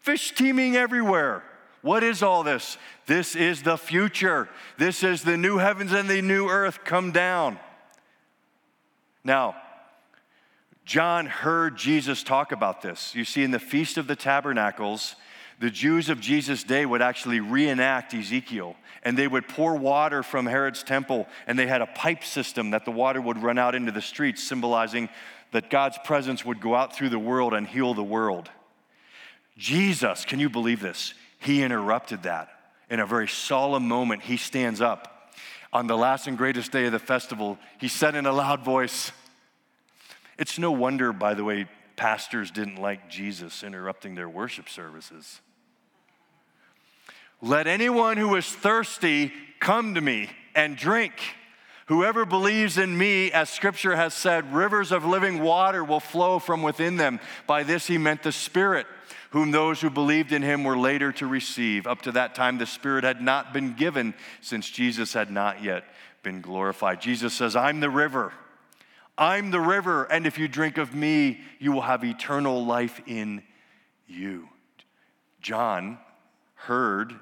Fish 0.01 0.35
teeming 0.35 0.77
everywhere. 0.77 1.43
What 1.83 2.03
is 2.03 2.23
all 2.23 2.43
this? 2.43 2.77
This 3.07 3.37
is 3.37 3.63
the 3.63 3.79
future. 3.79 4.49
This 4.79 5.03
is 5.03 5.23
the 5.23 5.37
new 5.37 5.59
heavens 5.59 5.93
and 5.93 6.09
the 6.09 6.23
new 6.23 6.49
earth 6.49 6.81
come 6.85 7.13
down. 7.13 7.59
Now, 9.23 9.57
John 10.85 11.27
heard 11.27 11.77
Jesus 11.77 12.23
talk 12.23 12.51
about 12.51 12.81
this. 12.81 13.15
You 13.15 13.25
see, 13.25 13.45
in 13.45 13.51
the 13.51 13.61
Feast 13.61 13.99
of 13.99 14.07
the 14.07 14.17
Tabernacles, 14.17 15.17
the 15.61 15.71
Jews 15.71 16.09
of 16.09 16.21
Jesus' 16.21 16.63
day 16.63 16.87
would 16.87 17.03
actually 17.03 17.41
reenact 17.41 18.15
Ezekiel, 18.15 18.77
and 19.03 19.19
they 19.19 19.27
would 19.27 19.49
pour 19.49 19.75
water 19.75 20.23
from 20.23 20.47
Herod's 20.47 20.85
temple, 20.85 21.27
and 21.47 21.59
they 21.59 21.67
had 21.67 21.83
a 21.83 21.87
pipe 21.87 22.23
system 22.23 22.71
that 22.71 22.85
the 22.85 22.93
water 22.93 23.21
would 23.21 23.43
run 23.43 23.59
out 23.59 23.75
into 23.75 23.91
the 23.91 24.03
streets, 24.03 24.43
symbolizing 24.43 25.09
that 25.51 25.71
God's 25.71 25.99
presence 26.05 26.45
would 26.45 26.61
go 26.61 26.75
out 26.75 26.95
through 26.95 27.09
the 27.09 27.19
world 27.19 27.55
and 27.55 27.67
heal 27.67 27.95
the 27.95 28.05
world. 28.05 28.51
Jesus, 29.57 30.25
can 30.25 30.39
you 30.39 30.49
believe 30.49 30.81
this? 30.81 31.15
He 31.41 31.63
interrupted 31.63 32.23
that. 32.23 32.51
In 32.89 33.01
a 33.01 33.07
very 33.07 33.29
solemn 33.29 33.89
moment, 33.89 34.23
he 34.23 34.37
stands 34.37 34.81
up. 34.81 35.33
On 35.73 35.87
the 35.87 35.97
last 35.97 36.27
and 36.27 36.39
greatest 36.39 36.71
day 36.71 36.87
of 36.87 36.93
the 36.93 36.99
festival, 36.99 37.59
he 37.79 37.89
said 37.89 38.15
in 38.15 38.27
a 38.27 38.33
loud 38.33 38.65
voice, 38.65 39.11
It's 40.39 40.59
no 40.59 40.71
wonder, 40.71 41.13
by 41.13 41.35
the 41.35 41.45
way, 41.45 41.67
pastors 41.97 42.51
didn't 42.51 42.77
like 42.77 43.11
Jesus 43.11 43.63
interrupting 43.63 44.15
their 44.15 44.29
worship 44.29 44.69
services. 44.69 45.41
Let 47.41 47.67
anyone 47.67 48.17
who 48.17 48.35
is 48.35 48.47
thirsty 48.47 49.33
come 49.61 49.95
to 49.95 50.01
me 50.01 50.29
and 50.55 50.77
drink. 50.77 51.13
Whoever 51.87 52.27
believes 52.27 52.77
in 52.77 52.99
me, 52.99 53.33
as 53.33 53.49
scripture 53.49 53.97
has 53.97 54.13
said, 54.13 54.53
rivers 54.53 54.93
of 54.93 55.05
living 55.05 55.41
water 55.41 55.83
will 55.83 56.01
flow 56.01 56.39
from 56.39 56.63
within 56.63 56.97
them. 56.97 57.21
By 57.47 57.63
this 57.63 57.87
he 57.87 57.97
meant 57.97 58.23
the 58.23 58.33
Spirit, 58.33 58.87
whom 59.31 59.53
those 59.53 59.81
who 59.81 59.89
believed 59.89 60.33
in 60.33 60.43
him 60.43 60.65
were 60.65 60.77
later 60.77 61.13
to 61.13 61.27
receive. 61.27 61.87
Up 61.87 62.03
to 62.03 62.13
that 62.13 62.35
time, 62.35 62.59
the 62.59 62.67
Spirit 62.67 63.05
had 63.05 63.23
not 63.23 63.55
been 63.55 63.73
given, 63.73 64.13
since 64.43 64.69
Jesus 64.69 65.15
had 65.15 65.31
not 65.31 65.63
yet 65.63 65.85
been 66.23 66.43
glorified. 66.43 67.01
Jesus 67.01 67.33
says, 67.33 67.57
I'm 67.57 67.81
the 67.81 67.89
river. 67.89 68.33
I'm 69.17 69.51
the 69.51 69.61
river, 69.61 70.05
and 70.05 70.27
if 70.27 70.39
you 70.39 70.47
drink 70.47 70.77
of 70.77 70.95
me, 70.95 71.41
you 71.59 71.73
will 71.73 71.83
have 71.83 72.05
eternal 72.05 72.67
life 72.67 73.01
in 73.07 73.43
you. 74.07 74.49
John 75.41 75.99
heard 76.55 77.15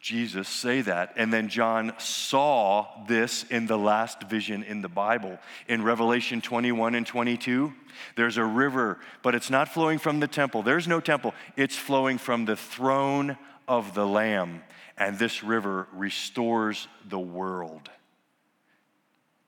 Jesus 0.00 0.48
say 0.48 0.80
that. 0.82 1.14
And 1.16 1.32
then 1.32 1.48
John 1.48 1.92
saw 1.98 2.86
this 3.06 3.44
in 3.44 3.66
the 3.66 3.78
last 3.78 4.22
vision 4.24 4.62
in 4.62 4.80
the 4.80 4.88
Bible. 4.88 5.38
In 5.66 5.82
Revelation 5.82 6.40
21 6.40 6.94
and 6.94 7.06
22, 7.06 7.72
there's 8.16 8.36
a 8.36 8.44
river, 8.44 8.98
but 9.22 9.34
it's 9.34 9.50
not 9.50 9.68
flowing 9.68 9.98
from 9.98 10.20
the 10.20 10.28
temple. 10.28 10.62
There's 10.62 10.86
no 10.86 11.00
temple, 11.00 11.34
it's 11.56 11.76
flowing 11.76 12.18
from 12.18 12.44
the 12.44 12.56
throne 12.56 13.36
of 13.66 13.94
the 13.94 14.06
Lamb. 14.06 14.62
And 14.96 15.18
this 15.18 15.44
river 15.44 15.88
restores 15.92 16.88
the 17.08 17.18
world. 17.18 17.90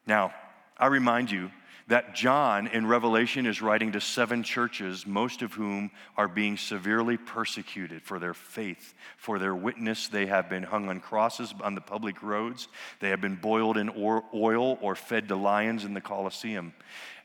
Now, 0.07 0.33
I 0.79 0.87
remind 0.87 1.31
you 1.31 1.51
that 1.91 2.15
John 2.15 2.69
in 2.69 2.87
Revelation 2.87 3.47
is 3.47 3.61
writing 3.61 3.91
to 3.93 4.01
seven 4.01 4.45
churches, 4.45 5.09
most 5.09 5.43
of 5.43 5.55
whom 5.55 5.91
are 6.17 6.29
being 6.29 6.57
severely 6.57 7.17
persecuted 7.17 8.01
for 8.01 8.21
their 8.21 8.33
faith, 8.33 8.95
for 9.17 9.41
their 9.41 9.57
witness. 9.57 10.07
They 10.07 10.27
have 10.27 10.49
been 10.49 10.63
hung 10.63 10.89
on 10.89 11.01
crosses 11.01 11.53
on 11.61 11.75
the 11.75 11.81
public 11.81 12.23
roads, 12.23 12.69
they 13.01 13.09
have 13.09 13.21
been 13.21 13.35
boiled 13.35 13.77
in 13.77 13.91
oil 13.99 14.79
or 14.81 14.95
fed 14.95 15.27
to 15.29 15.37
lions 15.37 15.85
in 15.85 15.93
the 15.93 16.01
Colosseum. 16.01 16.75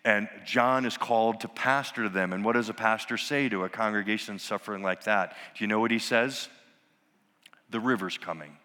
And 0.04 0.28
John 0.48 0.88
is 0.88 0.98
called 0.98 1.42
to 1.42 1.48
pastor 1.48 2.10
them. 2.10 2.34
And 2.34 2.44
what 2.44 2.54
does 2.54 2.70
a 2.70 2.74
pastor 2.74 3.18
say 3.18 3.48
to 3.50 3.66
a 3.66 3.70
congregation 3.70 4.40
suffering 4.40 4.82
like 4.82 5.04
that? 5.04 5.36
Do 5.56 5.64
you 5.64 5.68
know 5.68 5.80
what 5.80 5.92
he 5.92 6.00
says? 6.00 6.50
The 7.70 7.80
river's 7.80 8.18
coming. 8.18 8.58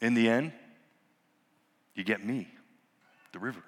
In 0.00 0.14
the 0.14 0.28
end, 0.28 0.52
you 2.00 2.04
get 2.04 2.24
me, 2.24 2.48
the 3.32 3.38
river. 3.38 3.62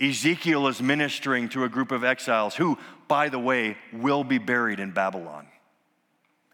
Ezekiel 0.00 0.66
is 0.66 0.82
ministering 0.82 1.48
to 1.50 1.62
a 1.62 1.68
group 1.68 1.92
of 1.92 2.02
exiles 2.02 2.56
who, 2.56 2.76
by 3.06 3.28
the 3.28 3.38
way, 3.38 3.76
will 3.92 4.24
be 4.24 4.38
buried 4.38 4.80
in 4.80 4.90
Babylon. 4.90 5.46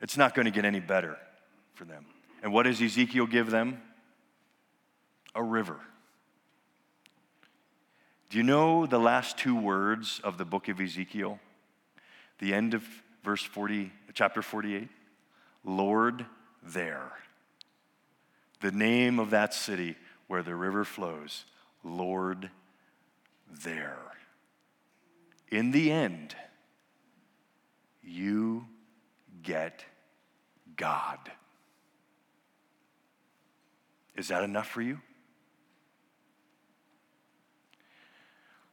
It's 0.03 0.19
not 0.19 0.35
going 0.35 0.45
to 0.45 0.51
get 0.51 0.67
any 0.67 0.81
better 0.81 1.17
for 1.73 1.87
them. 1.87 2.05
And 2.43 2.53
what 2.53 2.65
does 2.65 2.83
Ezekiel 2.83 3.27
give 3.27 3.51
them? 3.51 3.81
A 5.35 5.43
river. 5.43 5.81
Do 8.29 8.37
you 8.37 8.45
know 8.45 8.85
the 8.85 8.99
last 8.99 9.39
two 9.39 9.57
words 9.57 10.21
of 10.23 10.37
the 10.37 10.45
book 10.45 10.69
of 10.69 10.79
Ezekiel? 10.79 11.41
The 12.39 12.53
end 12.53 12.75
of 12.75 12.85
verse 13.25 13.43
40, 13.43 13.91
chapter 14.13 14.43
48? 14.43 14.89
Lord, 15.65 16.27
there 16.63 17.13
the 18.63 18.73
name 18.73 19.19
of 19.19 19.31
that 19.31 19.53
city 19.53 19.97
where 20.33 20.43
the 20.43 20.55
river 20.55 20.83
flows, 20.83 21.45
Lord, 21.85 22.49
there. 23.51 23.99
In 25.51 25.73
the 25.73 25.91
end, 25.91 26.35
you 28.03 28.65
get 29.43 29.85
God. 30.75 31.19
Is 34.17 34.29
that 34.29 34.43
enough 34.43 34.69
for 34.69 34.81
you? 34.81 35.03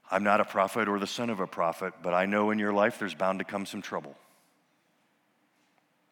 I'm 0.10 0.24
not 0.24 0.40
a 0.40 0.46
prophet 0.46 0.88
or 0.88 0.98
the 0.98 1.08
son 1.08 1.30
of 1.30 1.42
a 1.42 1.48
prophet, 1.48 1.94
but 2.02 2.14
I 2.14 2.26
know 2.26 2.52
in 2.52 2.60
your 2.60 2.72
life 2.72 3.00
there's 3.00 3.16
bound 3.16 3.40
to 3.40 3.46
come 3.46 3.66
some 3.66 3.82
trouble. 3.82 4.16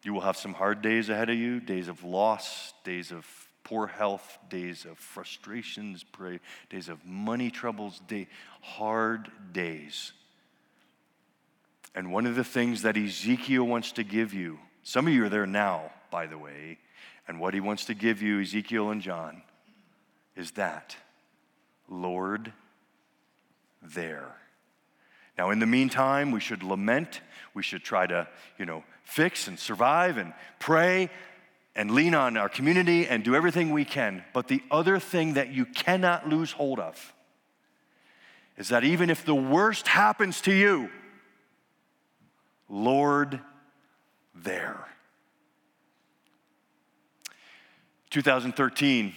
You 0.02 0.12
will 0.12 0.20
have 0.20 0.36
some 0.36 0.52
hard 0.52 0.82
days 0.82 1.08
ahead 1.08 1.30
of 1.30 1.38
you, 1.38 1.58
days 1.58 1.88
of 1.88 2.04
loss, 2.04 2.74
days 2.84 3.12
of 3.12 3.47
poor 3.68 3.86
health, 3.86 4.38
days 4.48 4.86
of 4.86 4.98
frustrations, 4.98 6.04
days 6.70 6.88
of 6.88 7.04
money 7.04 7.50
troubles, 7.50 8.00
day, 8.08 8.26
hard 8.62 9.30
days. 9.52 10.12
And 11.94 12.10
one 12.10 12.24
of 12.24 12.34
the 12.34 12.44
things 12.44 12.82
that 12.82 12.96
Ezekiel 12.96 13.64
wants 13.64 13.92
to 13.92 14.04
give 14.04 14.32
you, 14.32 14.58
some 14.82 15.06
of 15.06 15.12
you 15.12 15.24
are 15.24 15.28
there 15.28 15.46
now, 15.46 15.92
by 16.10 16.26
the 16.26 16.38
way, 16.38 16.78
and 17.26 17.38
what 17.38 17.52
he 17.52 17.60
wants 17.60 17.84
to 17.86 17.94
give 17.94 18.22
you, 18.22 18.40
Ezekiel 18.40 18.90
and 18.90 19.02
John, 19.02 19.42
is 20.34 20.52
that 20.52 20.96
Lord, 21.90 22.52
there. 23.82 24.34
Now, 25.36 25.50
in 25.50 25.58
the 25.58 25.66
meantime, 25.66 26.30
we 26.30 26.40
should 26.40 26.62
lament. 26.62 27.20
We 27.54 27.62
should 27.62 27.84
try 27.84 28.06
to, 28.06 28.28
you 28.58 28.66
know, 28.66 28.82
fix 29.04 29.46
and 29.46 29.58
survive 29.58 30.16
and 30.16 30.32
pray 30.58 31.10
and 31.78 31.92
lean 31.92 32.12
on 32.12 32.36
our 32.36 32.48
community 32.48 33.06
and 33.06 33.22
do 33.22 33.36
everything 33.36 33.70
we 33.70 33.84
can. 33.84 34.24
But 34.34 34.48
the 34.48 34.60
other 34.68 34.98
thing 34.98 35.34
that 35.34 35.52
you 35.52 35.64
cannot 35.64 36.28
lose 36.28 36.50
hold 36.50 36.80
of 36.80 37.14
is 38.56 38.70
that 38.70 38.82
even 38.82 39.10
if 39.10 39.24
the 39.24 39.34
worst 39.34 39.86
happens 39.86 40.40
to 40.40 40.52
you, 40.52 40.90
Lord, 42.68 43.40
there. 44.34 44.88
2013, 48.10 49.14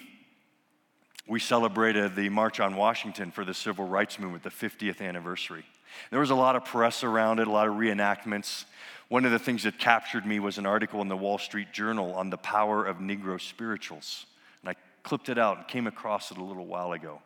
we 1.27 1.39
celebrated 1.39 2.15
the 2.15 2.29
March 2.29 2.59
on 2.59 2.75
Washington 2.75 3.31
for 3.31 3.43
the 3.43 3.55
Civil 3.55 3.87
Rights 3.87 4.19
Movement, 4.19 4.43
the 4.43 4.51
50th 4.51 5.01
anniversary. 5.01 5.65
There 6.11 6.19
was 6.19 6.29
a 6.29 6.35
lot 6.35 6.55
of 6.55 6.63
press 6.63 7.03
around 7.03 7.39
it, 7.39 7.47
a 7.47 7.51
lot 7.51 7.67
of 7.67 7.73
reenactments. 7.73 8.65
One 9.11 9.25
of 9.25 9.31
the 9.31 9.39
things 9.39 9.63
that 9.63 9.77
captured 9.77 10.25
me 10.25 10.39
was 10.39 10.57
an 10.57 10.65
article 10.65 11.01
in 11.01 11.09
the 11.09 11.17
Wall 11.17 11.37
Street 11.37 11.73
Journal 11.73 12.13
on 12.13 12.29
the 12.29 12.37
power 12.37 12.85
of 12.85 12.99
Negro 12.99 13.41
spirituals. 13.41 14.25
And 14.61 14.69
I 14.69 14.75
clipped 15.03 15.27
it 15.27 15.37
out 15.37 15.57
and 15.57 15.67
came 15.67 15.85
across 15.85 16.31
it 16.31 16.37
a 16.37 16.43
little 16.45 16.65
while 16.65 16.93
ago. 16.93 17.21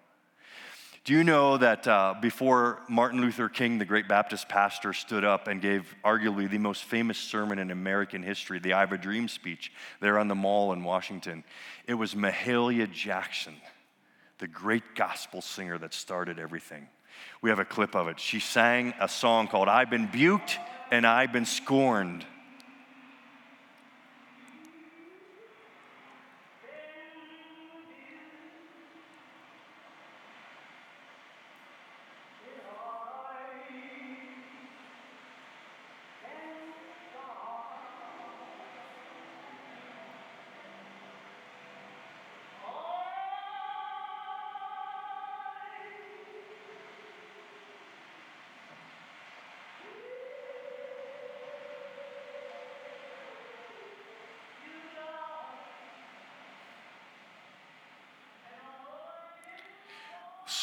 Do 1.04 1.14
you 1.14 1.24
know 1.24 1.58
that 1.58 1.88
uh, 1.88 2.16
before 2.20 2.80
Martin 2.90 3.22
Luther 3.22 3.50
King, 3.50 3.78
the 3.78 3.86
great 3.86 4.08
Baptist 4.08 4.50
pastor, 4.50 4.94
stood 4.94 5.24
up 5.24 5.48
and 5.48 5.62
gave 5.62 5.94
arguably 6.04 6.50
the 6.50 6.58
most 6.58 6.86
famous 6.86 7.20
sermon 7.20 7.60
in 7.60 7.70
American 7.70 8.24
history, 8.24 8.58
the 8.58 8.74
I 8.74 8.80
Have 8.80 8.92
a 8.92 8.98
Dream 8.98 9.28
speech, 9.28 9.72
there 10.02 10.18
on 10.18 10.28
the 10.28 10.34
mall 10.34 10.74
in 10.74 10.84
Washington, 10.84 11.44
it 11.86 11.94
was 11.94 12.16
Mahalia 12.16 12.92
Jackson, 12.92 13.54
the 14.40 14.48
great 14.48 14.96
gospel 14.96 15.40
singer 15.40 15.78
that 15.78 15.94
started 15.94 16.40
everything. 16.40 16.88
We 17.44 17.52
have 17.52 17.60
a 17.60 17.66
clip 17.66 17.96
of 17.96 18.08
it. 18.08 18.20
She 18.20 18.40
sang 18.40 18.96
a 19.00 19.08
song 19.08 19.48
called 19.48 19.70
I've 19.70 19.92
Been 19.92 20.08
Buked 20.08 20.58
and 20.92 21.06
I've 21.06 21.32
Been 21.32 21.46
Scorned. 21.46 22.26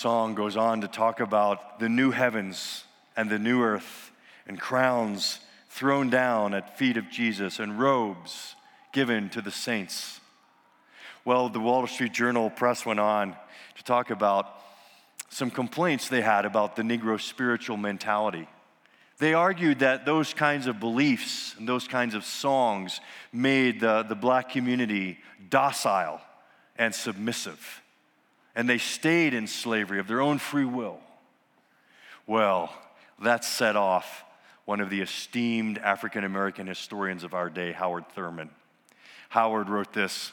Song 0.02 0.34
goes 0.34 0.56
on 0.56 0.80
to 0.80 0.88
talk 0.88 1.20
about 1.20 1.78
the 1.78 1.88
new 1.88 2.10
heavens 2.10 2.82
and 3.16 3.30
the 3.30 3.38
new 3.38 3.62
earth 3.62 4.10
and 4.48 4.58
crowns 4.58 5.38
thrown 5.68 6.10
down 6.10 6.54
at 6.54 6.76
feet 6.76 6.96
of 6.96 7.08
Jesus 7.08 7.60
and 7.60 7.78
robes 7.78 8.56
given 8.92 9.28
to 9.28 9.40
the 9.40 9.52
saints. 9.52 10.18
Well, 11.24 11.48
the 11.48 11.60
Wall 11.60 11.86
Street 11.86 12.12
Journal 12.12 12.50
press 12.50 12.84
went 12.84 12.98
on 12.98 13.36
to 13.76 13.84
talk 13.84 14.10
about 14.10 14.52
some 15.28 15.52
complaints 15.52 16.08
they 16.08 16.20
had 16.20 16.46
about 16.46 16.74
the 16.74 16.82
Negro 16.82 17.20
spiritual 17.20 17.76
mentality. 17.76 18.48
They 19.18 19.34
argued 19.34 19.78
that 19.78 20.04
those 20.04 20.34
kinds 20.34 20.66
of 20.66 20.80
beliefs 20.80 21.54
and 21.56 21.68
those 21.68 21.86
kinds 21.86 22.16
of 22.16 22.24
songs 22.24 23.00
made 23.32 23.78
the, 23.78 24.02
the 24.02 24.16
black 24.16 24.50
community 24.50 25.20
docile 25.48 26.20
and 26.76 26.92
submissive 26.92 27.82
and 28.54 28.68
they 28.68 28.78
stayed 28.78 29.34
in 29.34 29.46
slavery 29.46 29.98
of 29.98 30.08
their 30.08 30.20
own 30.20 30.38
free 30.38 30.64
will. 30.64 30.98
Well, 32.26 32.72
that 33.20 33.44
set 33.44 33.76
off 33.76 34.24
one 34.64 34.80
of 34.80 34.90
the 34.90 35.00
esteemed 35.00 35.78
African 35.78 36.24
American 36.24 36.66
historians 36.66 37.24
of 37.24 37.34
our 37.34 37.50
day, 37.50 37.72
Howard 37.72 38.08
Thurman. 38.14 38.50
Howard 39.28 39.68
wrote 39.68 39.92
this 39.92 40.32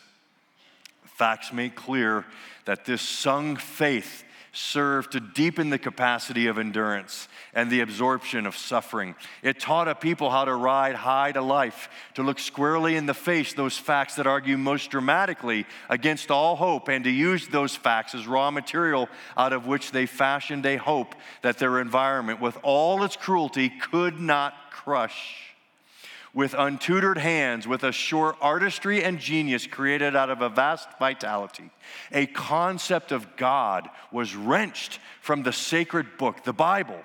Facts 1.05 1.51
make 1.51 1.75
clear 1.75 2.25
that 2.65 2.85
this 2.85 3.01
sung 3.01 3.57
faith 3.57 4.23
served 4.51 5.11
to 5.11 5.19
deepen 5.19 5.69
the 5.69 5.77
capacity 5.77 6.47
of 6.47 6.57
endurance 6.57 7.27
and 7.53 7.69
the 7.69 7.81
absorption 7.81 8.45
of 8.45 8.55
suffering. 8.55 9.15
It 9.43 9.59
taught 9.59 9.87
a 9.87 9.95
people 9.95 10.29
how 10.29 10.45
to 10.45 10.55
ride 10.55 10.95
high 10.95 11.31
to 11.33 11.41
life, 11.41 11.89
to 12.15 12.23
look 12.23 12.39
squarely 12.39 12.95
in 12.95 13.05
the 13.05 13.13
face 13.13 13.53
those 13.53 13.77
facts 13.77 14.15
that 14.15 14.27
argue 14.27 14.57
most 14.57 14.91
dramatically 14.91 15.65
against 15.89 16.31
all 16.31 16.55
hope, 16.55 16.87
and 16.87 17.03
to 17.03 17.11
use 17.11 17.47
those 17.47 17.75
facts 17.75 18.15
as 18.15 18.27
raw 18.27 18.51
material 18.51 19.09
out 19.37 19.53
of 19.53 19.67
which 19.67 19.91
they 19.91 20.05
fashioned 20.05 20.65
a 20.65 20.77
hope 20.77 21.15
that 21.41 21.57
their 21.57 21.79
environment, 21.79 22.41
with 22.41 22.57
all 22.63 23.03
its 23.03 23.15
cruelty, 23.15 23.69
could 23.69 24.19
not 24.19 24.53
crush 24.71 25.48
with 26.33 26.53
untutored 26.53 27.17
hands, 27.17 27.67
with 27.67 27.83
a 27.83 27.91
sure 27.91 28.35
artistry 28.41 29.03
and 29.03 29.19
genius 29.19 29.65
created 29.65 30.15
out 30.15 30.29
of 30.29 30.41
a 30.41 30.49
vast 30.49 30.87
vitality. 30.99 31.69
A 32.11 32.27
concept 32.27 33.11
of 33.11 33.35
God 33.35 33.89
was 34.11 34.35
wrenched 34.35 34.99
from 35.21 35.43
the 35.43 35.53
sacred 35.53 36.17
book, 36.17 36.43
the 36.43 36.53
Bible, 36.53 37.01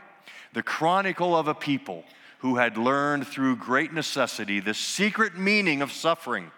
the 0.52 0.62
chronicle 0.62 1.36
of 1.36 1.48
a 1.48 1.54
people 1.54 2.04
who 2.38 2.56
had 2.56 2.76
learned 2.76 3.26
through 3.26 3.56
great 3.56 3.92
necessity 3.92 4.60
the 4.60 4.74
secret 4.74 5.36
meaning 5.38 5.80
of 5.80 5.90
suffering. 5.90 6.50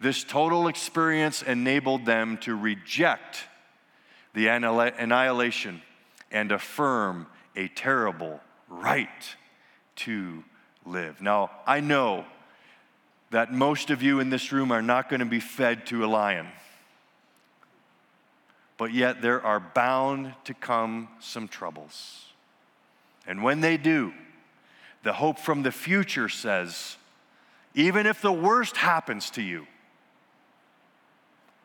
This 0.00 0.24
total 0.24 0.68
experience 0.68 1.42
enabled 1.42 2.06
them 2.06 2.38
to 2.38 2.54
reject 2.54 3.44
the 4.34 4.48
annihilation 4.48 5.82
and 6.30 6.52
affirm 6.52 7.26
a 7.54 7.68
terrible 7.68 8.40
right 8.68 9.36
to 9.96 10.44
live. 10.86 11.20
Now, 11.20 11.50
I 11.66 11.80
know 11.80 12.24
that 13.30 13.52
most 13.52 13.90
of 13.90 14.02
you 14.02 14.20
in 14.20 14.30
this 14.30 14.52
room 14.52 14.70
are 14.70 14.82
not 14.82 15.08
going 15.08 15.20
to 15.20 15.26
be 15.26 15.40
fed 15.40 15.86
to 15.86 16.04
a 16.04 16.06
lion, 16.06 16.46
but 18.78 18.92
yet 18.92 19.20
there 19.20 19.44
are 19.44 19.60
bound 19.60 20.34
to 20.44 20.54
come 20.54 21.08
some 21.20 21.48
troubles. 21.48 22.26
And 23.26 23.42
when 23.42 23.60
they 23.60 23.76
do, 23.76 24.12
the 25.02 25.12
hope 25.12 25.38
from 25.38 25.62
the 25.62 25.72
future 25.72 26.28
says, 26.28 26.96
even 27.74 28.06
if 28.06 28.22
the 28.22 28.32
worst 28.32 28.76
happens 28.76 29.30
to 29.30 29.42
you, 29.42 29.66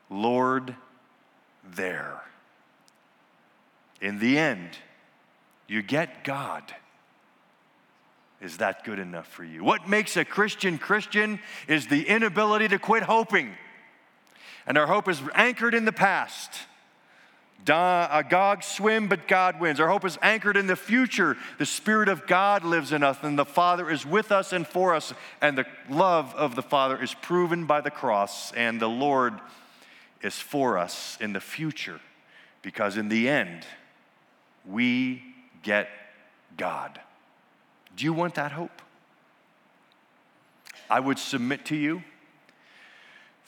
Lord, 0.09 0.75
there. 1.75 2.21
In 4.01 4.19
the 4.19 4.37
end, 4.37 4.69
you 5.67 5.81
get 5.81 6.23
God. 6.23 6.63
Is 8.41 8.57
that 8.57 8.83
good 8.83 8.97
enough 8.97 9.27
for 9.27 9.43
you? 9.43 9.63
What 9.63 9.87
makes 9.87 10.17
a 10.17 10.25
Christian 10.25 10.79
Christian 10.79 11.39
is 11.67 11.87
the 11.87 12.07
inability 12.07 12.67
to 12.69 12.79
quit 12.79 13.03
hoping. 13.03 13.53
And 14.65 14.77
our 14.77 14.87
hope 14.87 15.07
is 15.07 15.21
anchored 15.35 15.75
in 15.75 15.85
the 15.85 15.91
past. 15.91 16.51
A 17.67 18.25
Gog 18.27 18.63
swim, 18.63 19.07
but 19.07 19.27
God 19.27 19.59
wins. 19.59 19.79
Our 19.79 19.87
hope 19.87 20.03
is 20.05 20.17
anchored 20.23 20.57
in 20.57 20.65
the 20.65 20.75
future. 20.75 21.37
The 21.59 21.65
Spirit 21.67 22.09
of 22.09 22.25
God 22.25 22.63
lives 22.63 22.91
in 22.91 23.03
us, 23.03 23.17
and 23.21 23.37
the 23.37 23.45
Father 23.45 23.87
is 23.89 24.03
with 24.03 24.31
us 24.31 24.51
and 24.51 24.65
for 24.65 24.95
us. 24.95 25.13
And 25.41 25.55
the 25.55 25.65
love 25.87 26.33
of 26.33 26.55
the 26.55 26.63
Father 26.63 27.01
is 27.01 27.13
proven 27.13 27.65
by 27.65 27.81
the 27.81 27.91
cross, 27.91 28.51
and 28.53 28.81
the 28.81 28.89
Lord 28.89 29.39
is 30.23 30.35
for 30.35 30.79
us 30.79 31.17
in 31.21 31.33
the 31.33 31.39
future. 31.39 31.99
Because 32.63 32.97
in 32.97 33.09
the 33.09 33.29
end, 33.29 33.65
we 34.65 35.21
get 35.61 35.87
God. 36.57 36.99
Do 37.95 38.05
you 38.05 38.13
want 38.13 38.35
that 38.35 38.51
hope? 38.51 38.81
I 40.89 40.99
would 40.99 41.19
submit 41.19 41.65
to 41.65 41.75
you 41.75 42.03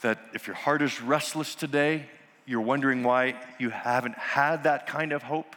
that 0.00 0.18
if 0.32 0.46
your 0.46 0.56
heart 0.56 0.82
is 0.82 1.00
restless 1.00 1.54
today, 1.54 2.06
you're 2.46 2.60
wondering 2.60 3.02
why 3.02 3.34
you 3.58 3.70
haven't 3.70 4.16
had 4.16 4.64
that 4.64 4.86
kind 4.86 5.12
of 5.12 5.22
hope. 5.22 5.56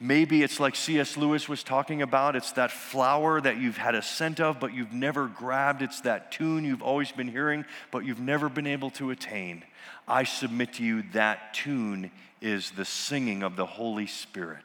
Maybe 0.00 0.42
it's 0.42 0.58
like 0.58 0.74
C.S. 0.74 1.16
Lewis 1.16 1.48
was 1.48 1.62
talking 1.62 2.02
about 2.02 2.34
it's 2.34 2.52
that 2.52 2.72
flower 2.72 3.40
that 3.40 3.58
you've 3.58 3.76
had 3.76 3.94
a 3.94 4.02
scent 4.02 4.40
of, 4.40 4.58
but 4.58 4.74
you've 4.74 4.92
never 4.92 5.28
grabbed. 5.28 5.80
It's 5.80 6.00
that 6.00 6.32
tune 6.32 6.64
you've 6.64 6.82
always 6.82 7.12
been 7.12 7.28
hearing, 7.28 7.64
but 7.92 8.04
you've 8.04 8.18
never 8.18 8.48
been 8.48 8.66
able 8.66 8.90
to 8.90 9.10
attain. 9.10 9.62
I 10.08 10.24
submit 10.24 10.74
to 10.74 10.84
you 10.84 11.04
that 11.12 11.54
tune 11.54 12.10
is 12.40 12.72
the 12.72 12.84
singing 12.84 13.44
of 13.44 13.54
the 13.54 13.66
Holy 13.66 14.08
Spirit. 14.08 14.64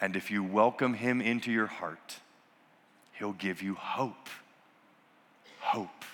And 0.00 0.16
if 0.16 0.30
you 0.30 0.42
welcome 0.42 0.94
him 0.94 1.20
into 1.20 1.50
your 1.50 1.66
heart, 1.66 2.18
he'll 3.12 3.32
give 3.32 3.62
you 3.62 3.74
hope. 3.74 4.28
Hope. 5.60 6.04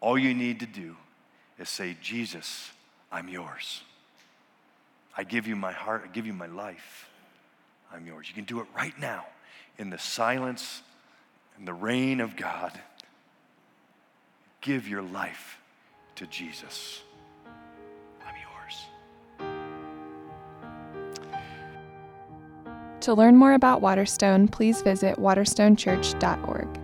All 0.00 0.18
you 0.18 0.34
need 0.34 0.60
to 0.60 0.66
do 0.66 0.96
is 1.58 1.68
say, 1.68 1.96
Jesus, 2.00 2.70
I'm 3.10 3.28
yours. 3.28 3.82
I 5.16 5.24
give 5.24 5.46
you 5.46 5.56
my 5.56 5.72
heart, 5.72 6.02
I 6.04 6.08
give 6.08 6.26
you 6.26 6.32
my 6.32 6.46
life. 6.46 7.08
I'm 7.92 8.06
yours. 8.06 8.28
You 8.28 8.34
can 8.34 8.44
do 8.44 8.60
it 8.60 8.66
right 8.76 8.98
now 8.98 9.26
in 9.78 9.90
the 9.90 9.98
silence 9.98 10.82
and 11.56 11.66
the 11.66 11.74
reign 11.74 12.20
of 12.20 12.36
God. 12.36 12.72
Give 14.60 14.88
your 14.88 15.02
life 15.02 15.58
to 16.16 16.26
Jesus. 16.26 17.02
To 23.04 23.12
learn 23.12 23.36
more 23.36 23.52
about 23.52 23.82
Waterstone, 23.82 24.48
please 24.48 24.80
visit 24.80 25.18
waterstonechurch.org. 25.18 26.83